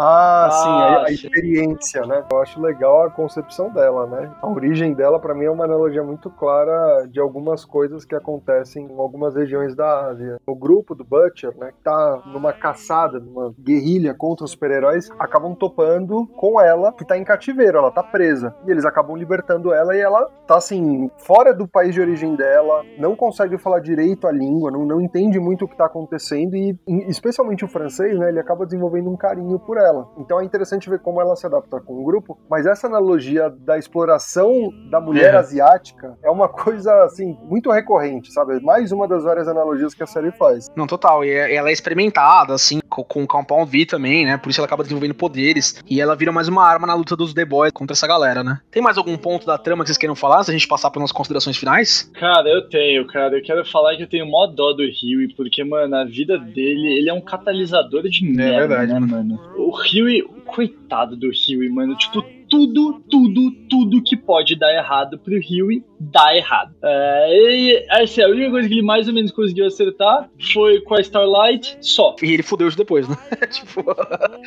[0.00, 2.24] Ah, sim, a, Ah, a experiência, né?
[2.30, 4.30] Eu acho legal a concepção dela, né?
[4.40, 8.86] A origem dela, pra mim, é uma analogia muito clara de algumas coisas que acontecem
[8.86, 10.40] em algumas regiões da Ásia.
[10.46, 15.54] O grupo do Butcher, né, que tá numa caçada, numa guerrilha contra os super-heróis, acabam
[15.54, 18.54] topando com ela, que tá em cativeiro, ela tá presa.
[18.66, 22.84] E eles acabam libertando ela e ela tá, assim, fora do país de origem dela,
[22.98, 26.76] não consegue falar direito a língua, não, não entende muito o que tá acontecendo e,
[27.08, 30.08] especialmente o francês, né, ele acaba desenvolvendo um carinho por ela.
[30.18, 33.78] Então é interessante ver como ela se adapta com o grupo, mas essa analogia da
[33.78, 35.36] exploração da mulher É.
[35.36, 38.60] asiática é uma coisa, assim, muito recorrente, sabe?
[38.62, 40.66] Mais uma das várias analogias que a série faz.
[40.74, 41.24] Não, total.
[41.24, 44.36] E é- ela é experimentada, assim, co- com o Compound V também, né?
[44.36, 45.82] Por isso ela acaba desenvolvendo poderes.
[45.88, 48.60] E ela vira mais uma arma na luta dos The Boys contra essa galera, né?
[48.70, 50.42] Tem mais algum ponto da trama que vocês queiram falar?
[50.44, 52.10] Se a gente passar pelas considerações finais?
[52.14, 53.36] Cara, eu tenho, cara.
[53.36, 56.98] Eu quero falar que eu tenho mó dó do Huey, porque, mano, a vida dele,
[56.98, 59.40] ele é um catalisador de merda, verdade, né, mano?
[59.56, 61.96] O Huey, coitado do Huey, mano.
[61.96, 66.74] Tipo, tudo, tudo, tudo que pode dar errado pro Huey dá errado.
[66.82, 70.94] É, e, assim, a única coisa que ele mais ou menos conseguiu acertar foi com
[70.94, 72.14] a Starlight, só.
[72.22, 73.16] E ele fudeu isso depois, né?
[73.50, 73.84] tipo.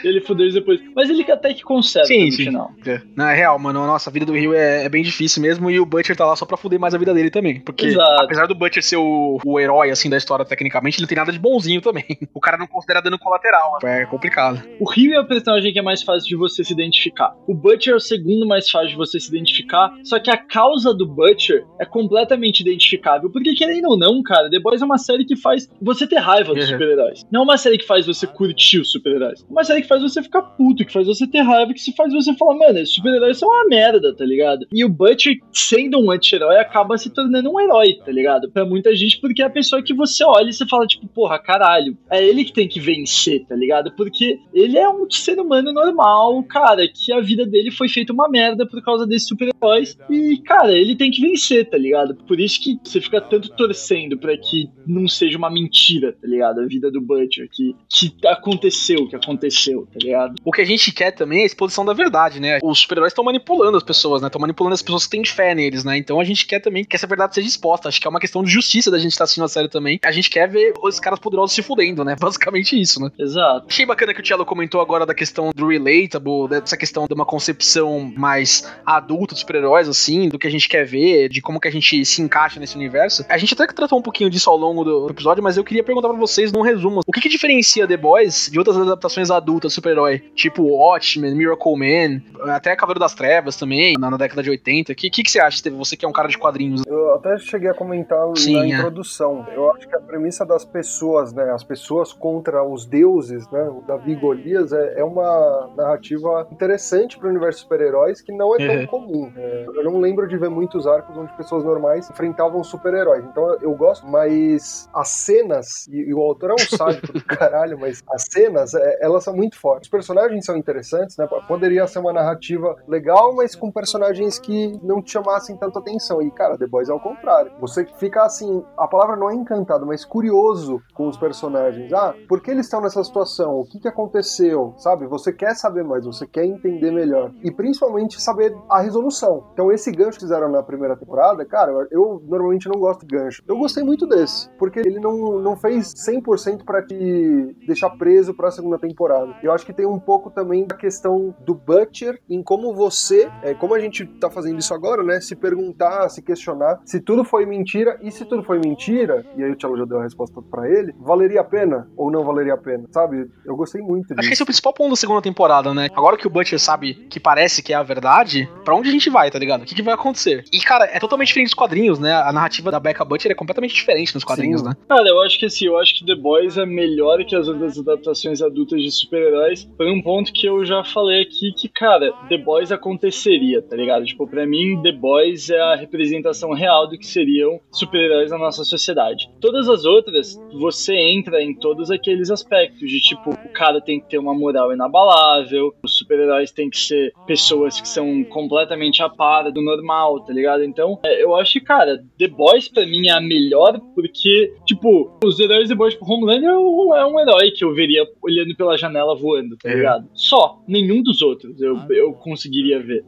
[0.03, 0.81] Ele fudeu isso depois.
[0.95, 2.43] Mas ele até que conserta Sim, no sim.
[2.45, 2.71] final.
[2.85, 3.01] É.
[3.31, 3.85] É real, mano.
[3.85, 6.35] Nossa, a vida do Rio é, é bem difícil mesmo e o Butcher tá lá
[6.35, 7.59] só pra fuder mais a vida dele também.
[7.59, 8.23] Porque, Exato.
[8.23, 11.39] apesar do Butcher ser o, o herói, assim, da história, tecnicamente, ele tem nada de
[11.39, 12.05] bonzinho também.
[12.33, 13.77] O cara não considera dano colateral.
[13.83, 14.63] É complicado.
[14.79, 17.35] O Rio é o personagem que é mais fácil de você se identificar.
[17.45, 19.93] O Butcher é o segundo mais fácil de você se identificar.
[20.03, 21.40] Só que a causa do Butcher
[21.79, 23.29] é completamente identificável.
[23.29, 26.53] Porque, querendo ou não, cara, The Boys é uma série que faz você ter raiva
[26.53, 26.71] dos Uhum.
[26.71, 27.25] super-heróis.
[27.31, 29.41] Não é uma série que faz você curtir os super-heróis.
[29.41, 31.93] É uma série que faz você ficar puto, que faz você ter raiva, que se
[31.95, 34.65] faz você falar, mano, esses super-heróis são uma merda, tá ligado?
[34.73, 38.49] E o Butcher, sendo um anti-herói, acaba se tornando um herói, tá ligado?
[38.51, 41.39] Pra muita gente, porque é a pessoa que você olha e você fala, tipo, porra,
[41.39, 43.91] caralho, é ele que tem que vencer, tá ligado?
[43.95, 48.29] Porque ele é um ser humano normal, cara, que a vida dele foi feita uma
[48.29, 49.97] merda por causa desses super-heróis.
[50.09, 51.30] E, cara, ele tem que vencer,
[51.69, 52.15] tá ligado?
[52.15, 56.61] Por isso que você fica tanto torcendo pra que não seja uma mentira, tá ligado?
[56.61, 60.35] A vida do Butcher, que, que aconteceu o que aconteceu, tá ligado?
[60.43, 62.59] O que a gente quer também é a exposição da verdade, né?
[62.63, 64.27] Os super-heróis estão manipulando as pessoas, né?
[64.27, 65.97] Estão manipulando as pessoas que têm fé neles, né?
[65.97, 67.89] Então a gente quer também que essa verdade seja exposta.
[67.89, 69.99] Acho que é uma questão de justiça da gente estar assistindo a série também.
[70.03, 72.15] A gente quer ver os caras poderosos se fudendo, né?
[72.19, 73.09] Basicamente isso, né?
[73.17, 73.67] Exato.
[73.69, 77.25] Achei bacana que o Tielo comentou agora da questão do relatable, dessa questão de uma
[77.25, 81.67] concepção mais adulta dos super-heróis, assim, do que a gente quer ver, de como que
[81.67, 83.25] a gente se encaixa nesse universo.
[83.29, 85.83] A gente até que tratou um pouquinho disso ao longo do episódio, mas eu queria
[85.83, 89.73] perguntar pra vocês, num resumo, o que que diferencia The Boys de outras adaptações adultas
[89.73, 90.19] super-herói?
[90.35, 92.21] Tipo Watchmen, Miracle Man,
[92.53, 94.91] até Cavaleiro das Trevas também, na, na década de 80.
[94.91, 95.75] O que, que, que você acha, Steve?
[95.75, 96.83] Você que é um cara de quadrinhos.
[96.87, 98.69] Eu até cheguei a comentar Sim, na é.
[98.69, 99.45] introdução.
[99.53, 101.51] Eu acho que a premissa das pessoas, né?
[101.51, 103.63] As pessoas contra os deuses, né?
[103.69, 108.55] O Davi Golias é, é uma narrativa interessante para o universo de super-heróis que não
[108.55, 108.87] é tão Uhum.
[108.87, 109.31] comum.
[109.35, 113.23] É, eu não lembro de ver muitos arcos onde pessoas normais enfrentavam super-heróis.
[113.25, 117.79] Então eu- gosto, mas as cenas, e, e o autor é um sádico do caralho,
[117.79, 119.87] mas as cenas, é, elas são muito fortes.
[119.87, 121.27] Os personagens são interessantes, né?
[121.47, 126.21] Poderia ser uma narrativa legal, mas com personagens que não te chamassem tanta atenção.
[126.21, 127.51] E, cara, The Boys é o contrário.
[127.59, 131.91] Você fica assim, a palavra não é encantado, mas curioso com os personagens.
[131.93, 133.55] Ah, por que eles estão nessa situação?
[133.59, 134.73] O que, que aconteceu?
[134.77, 135.07] Sabe?
[135.07, 137.31] Você quer saber mais, você quer entender melhor.
[137.41, 139.45] E principalmente saber a resolução.
[139.53, 143.43] Então, esse gancho que fizeram na primeira temporada, cara, eu, normalmente não gosto de gancho.
[143.47, 148.51] Eu gostei muito desse, porque ele não, não fez 100% pra te deixar preso pra
[148.51, 149.35] segunda temporada.
[149.43, 153.53] Eu acho que tem um pouco também da questão do Butcher em como você, é,
[153.53, 155.19] como a gente tá fazendo isso agora, né?
[155.19, 159.51] Se perguntar, se questionar se tudo foi mentira e se tudo foi mentira, e aí
[159.51, 162.57] o Tchelo já deu a resposta pra ele, valeria a pena ou não valeria a
[162.57, 163.29] pena, sabe?
[163.45, 164.33] Eu gostei muito Acho que disso.
[164.33, 165.89] esse é o principal ponto da segunda temporada, né?
[165.95, 169.09] Agora que o Butcher sabe que parece que é a verdade, pra onde a gente
[169.09, 169.61] vai, tá ligado?
[169.61, 170.43] O que, que vai acontecer?
[170.51, 172.13] E, cara, é totalmente diferente dos quadrinhos, né?
[172.13, 174.67] A narrativa da Becca Butcher é completamente diferente nos quadrinhos, Sim.
[174.67, 174.75] né?
[174.87, 177.77] Cara, eu acho que assim, eu acho que The Boys é melhor que as outras
[177.79, 182.37] adaptações adultas de super-heróis, por um ponto que eu já falei aqui, que, cara, The
[182.37, 184.05] Boys aconteceria, tá ligado?
[184.05, 188.63] Tipo, pra mim, The Boys é a representação real do que seriam super-heróis na nossa
[188.63, 189.29] sociedade.
[189.39, 194.09] Todas as outras, você entra em todos aqueles aspectos, de tipo, o cara tem que
[194.09, 199.51] ter uma moral inabalável, os super-heróis têm que ser pessoas que são completamente a par
[199.51, 200.63] do normal, tá ligado?
[200.71, 205.11] Então, é, eu acho que, cara, The Boys pra mim é a melhor porque, tipo,
[205.23, 208.77] os heróis The Boys, tipo, Homelander é um, é herói que eu veria olhando pela
[208.77, 209.75] janela voando, tá É.
[209.75, 210.07] ligado?
[210.13, 213.03] Só, nenhum dos outros eu, eu conseguiria ver.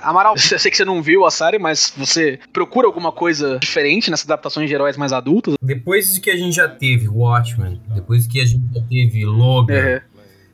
[0.00, 4.10] Amaral, eu sei que você não viu a série, mas você procura alguma coisa diferente
[4.10, 5.56] nessas adaptações de heróis mais adultos?
[5.60, 9.74] Depois de que a gente já teve Watchmen, depois que a gente já teve Logan,
[9.74, 10.02] É.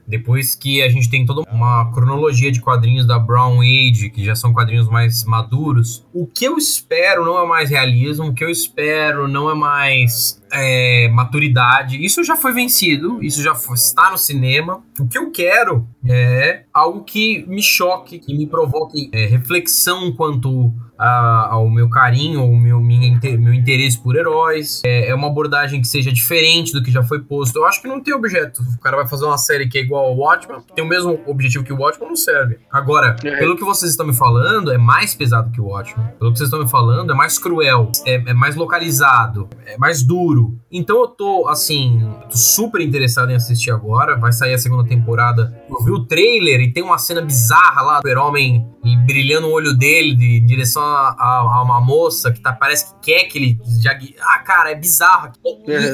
[0.06, 4.34] depois que a gente tem toda uma cronologia de quadrinhos da Brown Age, que já
[4.34, 8.50] são quadrinhos mais maduros, o que eu espero não é mais realismo, o que eu
[8.50, 12.04] espero não é mais é, maturidade.
[12.04, 14.82] Isso já foi vencido, isso já foi- está no cinema.
[15.00, 20.72] O que eu quero é algo que me choque, que me provoque é, reflexão quanto
[20.96, 24.80] a- ao meu carinho, ao meu, minha meu interesse por heróis.
[24.84, 27.56] É, é uma abordagem que seja diferente do que já foi posto.
[27.56, 28.62] Eu acho que não tem objeto.
[28.62, 31.18] O cara vai fazer uma série que é igual ao Watchmen, que tem o mesmo
[31.26, 32.58] objetivo que o Watchmen, não serve.
[32.70, 33.38] Agora, É.
[33.38, 36.06] pelo que vocês estão me falando, é mais pesado que o Watchmen.
[36.18, 40.02] Pelo que vocês estão me falando, é mais cruel, é, é mais localizado, é mais
[40.02, 40.43] duro.
[40.70, 44.16] Então eu tô, assim, tô super interessado em assistir agora.
[44.16, 45.54] Vai sair a segunda temporada.
[45.68, 49.52] Eu vi o trailer e tem uma cena bizarra lá do Super-Homem e brilhando o
[49.52, 53.24] olho dele de- em direção a, a- a uma moça que tá, parece que quer
[53.24, 53.60] que ele.
[53.80, 55.30] Já, ah, cara, é bizarro.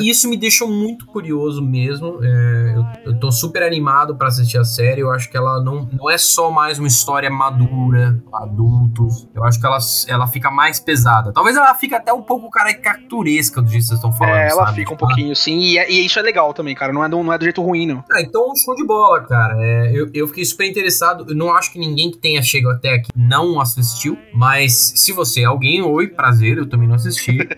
[0.01, 2.18] E, e isso me deixou muito curioso mesmo.
[2.22, 2.74] É,
[3.05, 5.03] eu, eu tô super animado pra assistir a série.
[5.03, 9.28] Eu acho que ela não, não é só mais uma história madura, adultos.
[9.34, 9.78] Eu acho que ela,
[10.09, 11.32] ela fica mais pesada.
[11.32, 14.29] Talvez ela fique até um pouco caricaturesca do jeito que vocês estão falando.
[14.30, 14.76] É, ela sabe?
[14.76, 16.92] fica um pouquinho sim, e, é- e isso é legal também, cara.
[16.92, 18.04] Não é do, não é do jeito ruim, não.
[18.10, 19.56] ah, então show de bola, cara.
[19.58, 21.26] É, eu, eu fiquei super interessado.
[21.28, 24.18] Eu não acho que ninguém que tenha chegado até aqui não assistiu.
[24.32, 27.38] Mas se você é alguém, oi, prazer, eu também não assisti.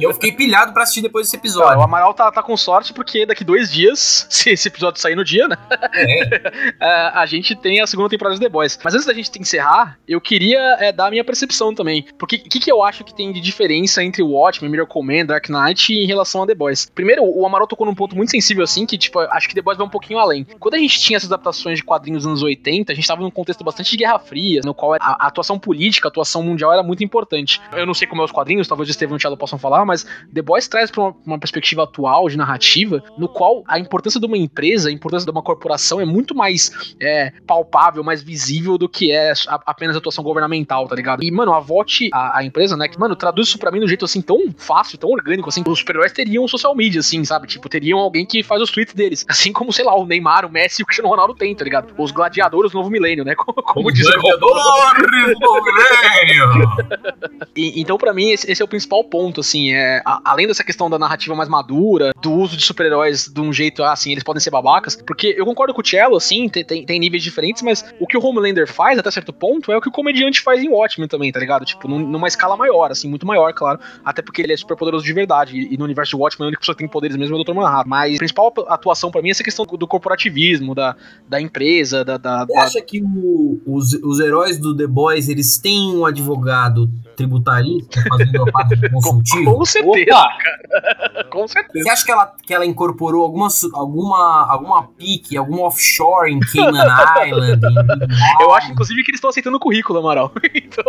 [0.00, 1.82] E eu fiquei pilhado pra assistir depois desse Cara, o episódio.
[1.82, 5.48] Amaral tá, tá com sorte porque daqui dois dias, se esse episódio sair no dia,
[5.48, 5.56] né?
[5.92, 8.78] É, é, a gente tem a segunda temporada de The Boys.
[8.82, 12.06] Mas antes da gente encerrar, eu queria é, dar a minha percepção também.
[12.18, 15.26] Porque o que, que eu acho que tem de diferença entre o Watchmen, Miracle Man,
[15.26, 16.90] Dark Knight em relação a The Boys?
[16.94, 19.76] Primeiro, o Amaral tocou num ponto muito sensível assim, que tipo, acho que The Boys
[19.76, 20.44] vai um pouquinho além.
[20.58, 23.30] Quando a gente tinha essas adaptações de quadrinhos dos anos 80, a gente tava num
[23.30, 27.02] contexto bastante de Guerra Fria, no qual a, atuação política, a atuação mundial era muito
[27.04, 27.60] importante.
[27.72, 29.84] Eu não sei como é os quadrinhos, talvez o Estevam e o Thiago possam falar,
[29.84, 34.20] mas The Boys traz pra uma, uma perspectiva atual, de narrativa, no qual a importância
[34.20, 38.78] de uma empresa, a importância de uma corporação é muito mais é, palpável, mais visível
[38.78, 41.22] do que é a- apenas a atuação governamental, tá ligado?
[41.22, 43.84] E, mano, a VOT, a, a empresa, né, que, mano, traduz isso pra mim de
[43.84, 45.62] um jeito assim tão fácil, tão orgânico, assim.
[45.66, 47.46] Os super-heróis teriam um social media, assim, sabe?
[47.46, 49.24] Tipo, teriam alguém que faz os tweets deles.
[49.28, 51.94] Assim como, sei lá, o Neymar, o Messi e o Cristiano Ronaldo tem, tá ligado?
[51.98, 53.34] Os gladiadores do novo milênio, né?
[53.46, 57.46] Como, como diz Gladiadores do milênio!
[57.56, 60.62] E- então, pra mim, esse, esse é o principal ponto, assim, é, a- além dessa
[60.62, 64.22] questão da narrativa mais madura, do uso de super-heróis de um jeito, ah, assim, eles
[64.22, 67.62] podem ser babacas, porque eu concordo com o Cello, assim, tem, tem, tem níveis diferentes,
[67.62, 70.62] mas o que o Homelander faz, até certo ponto, é o que o comediante faz
[70.62, 71.64] em Watchmen também, tá ligado?
[71.64, 75.04] Tipo, num- numa escala maior, assim, muito maior, claro, até porque ele é super poderoso
[75.04, 77.40] de verdade, e, e universo de Watchmen, a única pessoa que tem poderes mesmo é
[77.40, 77.54] o Dr.
[77.54, 80.94] Manhattan, mas a principal atuação pra mim é essa questão do, do corporativismo, da,
[81.28, 82.16] da empresa, da...
[82.16, 86.04] da, Você da- acha que o- os, os heróis do The Boys, eles têm um
[86.06, 89.54] advogado tributarista fazendo a parte de consultivo?
[89.56, 91.24] Com certeza, Opa!
[91.30, 91.84] com certeza.
[91.84, 96.82] Você acha que ela, que ela incorporou alguma, alguma, alguma pique, algum offshore em Cayman
[97.26, 97.60] Island?
[97.66, 97.76] em-
[98.42, 100.30] Eu acho, inclusive, que eles estão aceitando o currículo, Amaral.
[100.54, 100.84] então,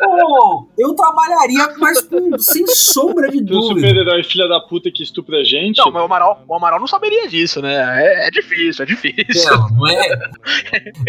[0.00, 4.01] Pô, eu trabalharia, mas com, sem sombra de dúvida.
[4.02, 5.78] Super-herói filha da puta que estupra a gente.
[5.78, 7.74] Não, mas o Amaral, o Amaral não saberia disso, né?
[8.04, 9.50] É, é difícil, é difícil.
[9.50, 10.08] Não, não é?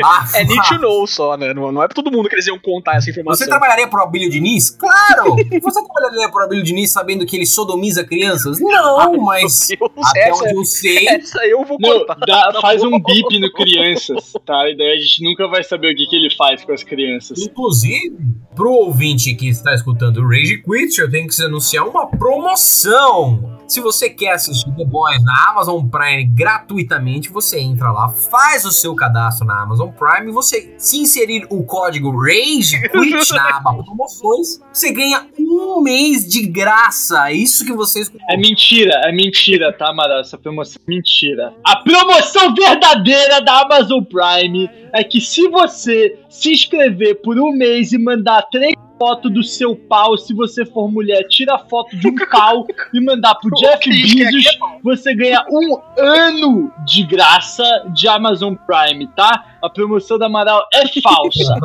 [0.04, 1.54] Ah, É need to know só, né?
[1.54, 3.46] Não, não é pra todo mundo que eles iam contar essa informação.
[3.46, 4.70] Você trabalharia pro Abílio Diniz?
[4.72, 5.36] Claro!
[5.36, 8.60] Você trabalharia pro Abílio Diniz sabendo que ele sodomiza crianças?
[8.60, 12.16] Não, mas Deus, até essa, onde eu sei, essa eu vou Não, contar.
[12.26, 14.70] dá- faz um bip no crianças, tá?
[14.70, 17.40] E daí a gente nunca vai saber o que, que ele faz com as crianças.
[17.40, 18.16] Inclusive,
[18.56, 22.83] pro ouvinte que está escutando o Rage Quit, eu tenho que se anunciar uma promoção.
[23.68, 28.72] Se você quer assistir The Boys na Amazon Prime gratuitamente, você entra lá, faz o
[28.72, 34.60] seu cadastro na Amazon Prime, você se inserir o código Rage Quit na aba promoções,
[34.72, 37.30] você ganha um mês de graça.
[37.30, 40.20] É isso que vocês É mentira, é mentira, tá, Amaral?
[40.20, 41.54] Essa promoção é mentira.
[41.64, 47.94] A promoção verdadeira da Amazon Prime é que se você se inscrever por um mês
[47.94, 52.16] e mandar três fotos do seu pau, se você for mulher, tira foto de um
[52.32, 54.46] pau e mandar pro Jeff Bezos,
[54.84, 59.58] você ganha um ano de graça de Amazon Prime, tá?
[59.62, 61.56] A promoção da Amaral é falsa.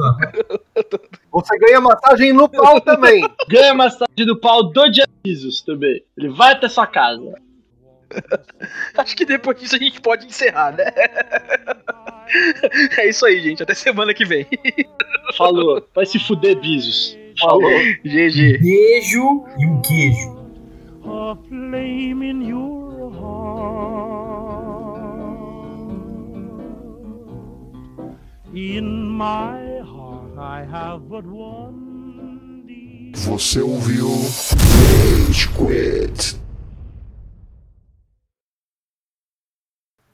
[1.40, 3.22] Você ganha massagem no pau também.
[3.48, 4.82] Ganha massagem do pau do
[5.22, 6.02] Bezos também.
[6.16, 7.34] Ele vai até sua casa.
[8.96, 10.84] Acho que depois disso a gente pode encerrar, né?
[12.98, 13.62] É isso aí, gente.
[13.62, 14.46] Até semana que vem.
[15.34, 15.82] Falou.
[15.94, 17.16] Vai se fuder, Bezos.
[17.40, 17.70] Falou.
[18.04, 18.58] GG.
[18.58, 20.38] beijo e um queijo.
[21.08, 24.38] a flame in your heart.
[28.54, 29.97] In my heart,
[30.40, 33.38] I have but one desire.
[33.38, 36.38] Você ouviu Rage Quit.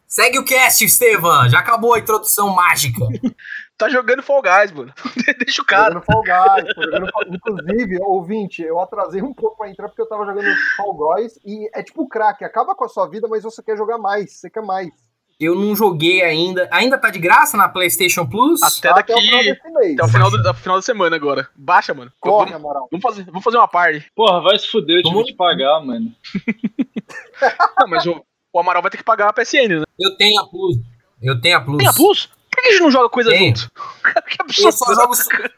[0.07, 1.49] Segue o cast, Estevam.
[1.51, 3.01] Já acabou a introdução mágica.
[3.77, 4.95] Tá jogando Fall Guys, mano.
[5.45, 5.95] Deixa o cara.
[5.95, 10.01] Jogando Fall Guys, tô jogando Fall- Inclusive, ouvinte, eu atrasei um pouco pra entrar porque
[10.01, 10.47] eu tava jogando
[10.77, 13.99] Fall Guys e é tipo crack, acaba com a sua vida, mas você quer jogar
[13.99, 14.93] mais, você quer mais.
[15.41, 16.69] Eu não joguei ainda.
[16.71, 18.63] Ainda tá de graça na PlayStation Plus?
[18.63, 19.53] Até Tá Até o final daqui.
[19.53, 19.93] desse mês.
[19.95, 21.49] Até o final, do, até final da semana agora.
[21.57, 22.13] Baixa, mano.
[22.21, 22.89] Corre, Vamos, Amaral.
[22.91, 24.07] vamos fazer, vamos fazer uma party.
[24.15, 26.13] Porra, vai se fuder, eu tive que pagar, mano.
[27.79, 29.85] Não, mas o, o Amaral vai ter que pagar a PSN, né?
[29.99, 30.77] Eu tenho a Plus.
[31.23, 31.79] Eu tenho a Plus.
[31.79, 32.31] Tem a Plus?
[32.55, 33.57] Por que a gente não joga coisa Tenho.
[33.57, 33.71] junto?
[34.29, 34.73] que Eu absurdo.
[34.73, 35.13] só jogo.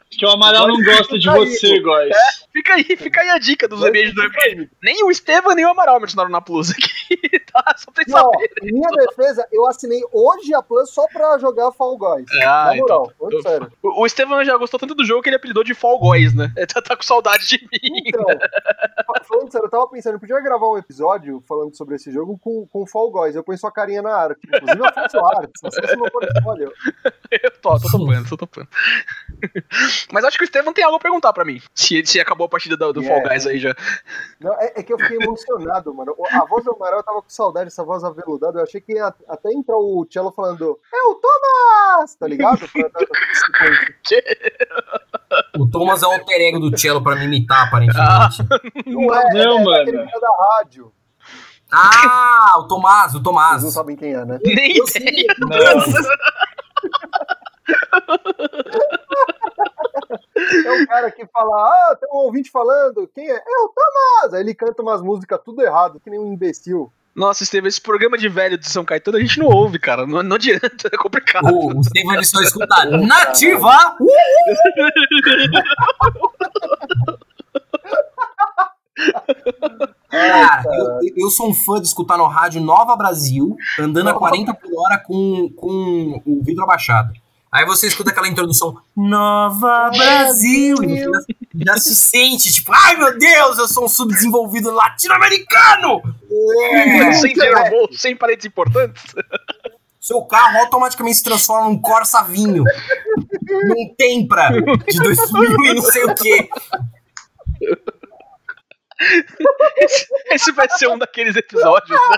[0.09, 2.15] Porque o Amaral não gosta de você, Góis.
[2.51, 4.69] Fica aí, fica aí a dica dos ambientes do RPG.
[4.81, 7.17] Nem o Estevam nem o Amaral mencionaram na Plus aqui,
[7.53, 7.75] tá?
[7.77, 8.49] Só pra Não, saberem.
[8.63, 12.25] em minha defesa, eu assinei hoje a Plus só pra jogar Fall Guys.
[12.43, 12.87] Ah, Na então.
[12.87, 13.71] moral, falando sério.
[13.83, 16.51] O, o Estevam já gostou tanto do jogo que ele apelidou de Fall Guys, né?
[16.57, 18.01] Ele tá, tá com saudade de mim.
[18.07, 22.11] Então, fa- falando sério, eu tava pensando, eu podia gravar um episódio falando sobre esse
[22.11, 23.35] jogo com, com Fall Guys.
[23.35, 24.39] Eu ponho sua carinha na arte.
[24.47, 25.51] Inclusive, eu faço arte.
[25.59, 26.71] Se você no meu portfólio.
[27.29, 28.67] Eu tô, tô topando, tô topando.
[30.13, 31.61] Mas acho que o Estevam tem algo a perguntar pra mim.
[31.75, 33.33] Se, se acabou a partida do, do Fall Yeah.
[33.33, 33.75] Guys aí já.
[34.39, 36.15] Não, é, é que eu fiquei emocionado, mano.
[36.31, 38.59] A voz do Amaral eu tava com saudade dessa voz aveludada.
[38.59, 42.15] Eu achei que ia até entrar o Cello falando: É o Thomas!
[42.15, 42.61] Tá ligado?
[45.57, 48.43] O Thomas é o alter ego do Cello pra me imitar, aparentemente.
[48.85, 49.77] Não é, Não, é, mano.
[49.77, 50.93] É aquele cara da rádio.
[51.69, 53.63] Ah, o Tomás, o Vocês Tomás.
[53.63, 54.39] não sabem quem é, né?
[54.41, 55.27] Nem Eu sei.
[60.65, 63.35] É o cara que fala, ah, tem um ouvinte falando, quem é?
[63.35, 64.33] É o Tomás!
[64.33, 66.91] Aí ele canta umas músicas tudo errado, que nem um imbecil.
[67.15, 70.05] Nossa, Estevam, esse programa de velho de São Caetano a gente não ouve, cara.
[70.05, 71.51] Não, não adianta, é complicado.
[71.51, 73.97] O, o Steven ele só escuta nativa.
[80.09, 84.53] Cara, eu, eu sou um fã de escutar no rádio Nova Brasil, andando a 40
[84.53, 87.13] por hora com, com o vidro abaixado.
[87.51, 91.35] Aí você escuta aquela introdução Nova Brasil e você
[91.65, 96.01] já, se sente tipo, ai meu Deus, eu sou um subdesenvolvido latino-americano.
[96.29, 97.13] É.
[97.13, 97.57] sem dinheiro
[97.93, 99.03] sem parentes importantes.
[99.99, 104.49] Seu carro automaticamente se transforma num Corsa vinho, num Tempra
[104.87, 106.49] de 2000 e não sei o que.
[109.77, 112.17] Esse, esse vai ser um daqueles episódios, né?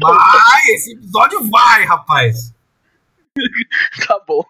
[0.00, 2.52] Vai, esse episódio vai, rapaz.
[4.06, 4.44] Tá bom.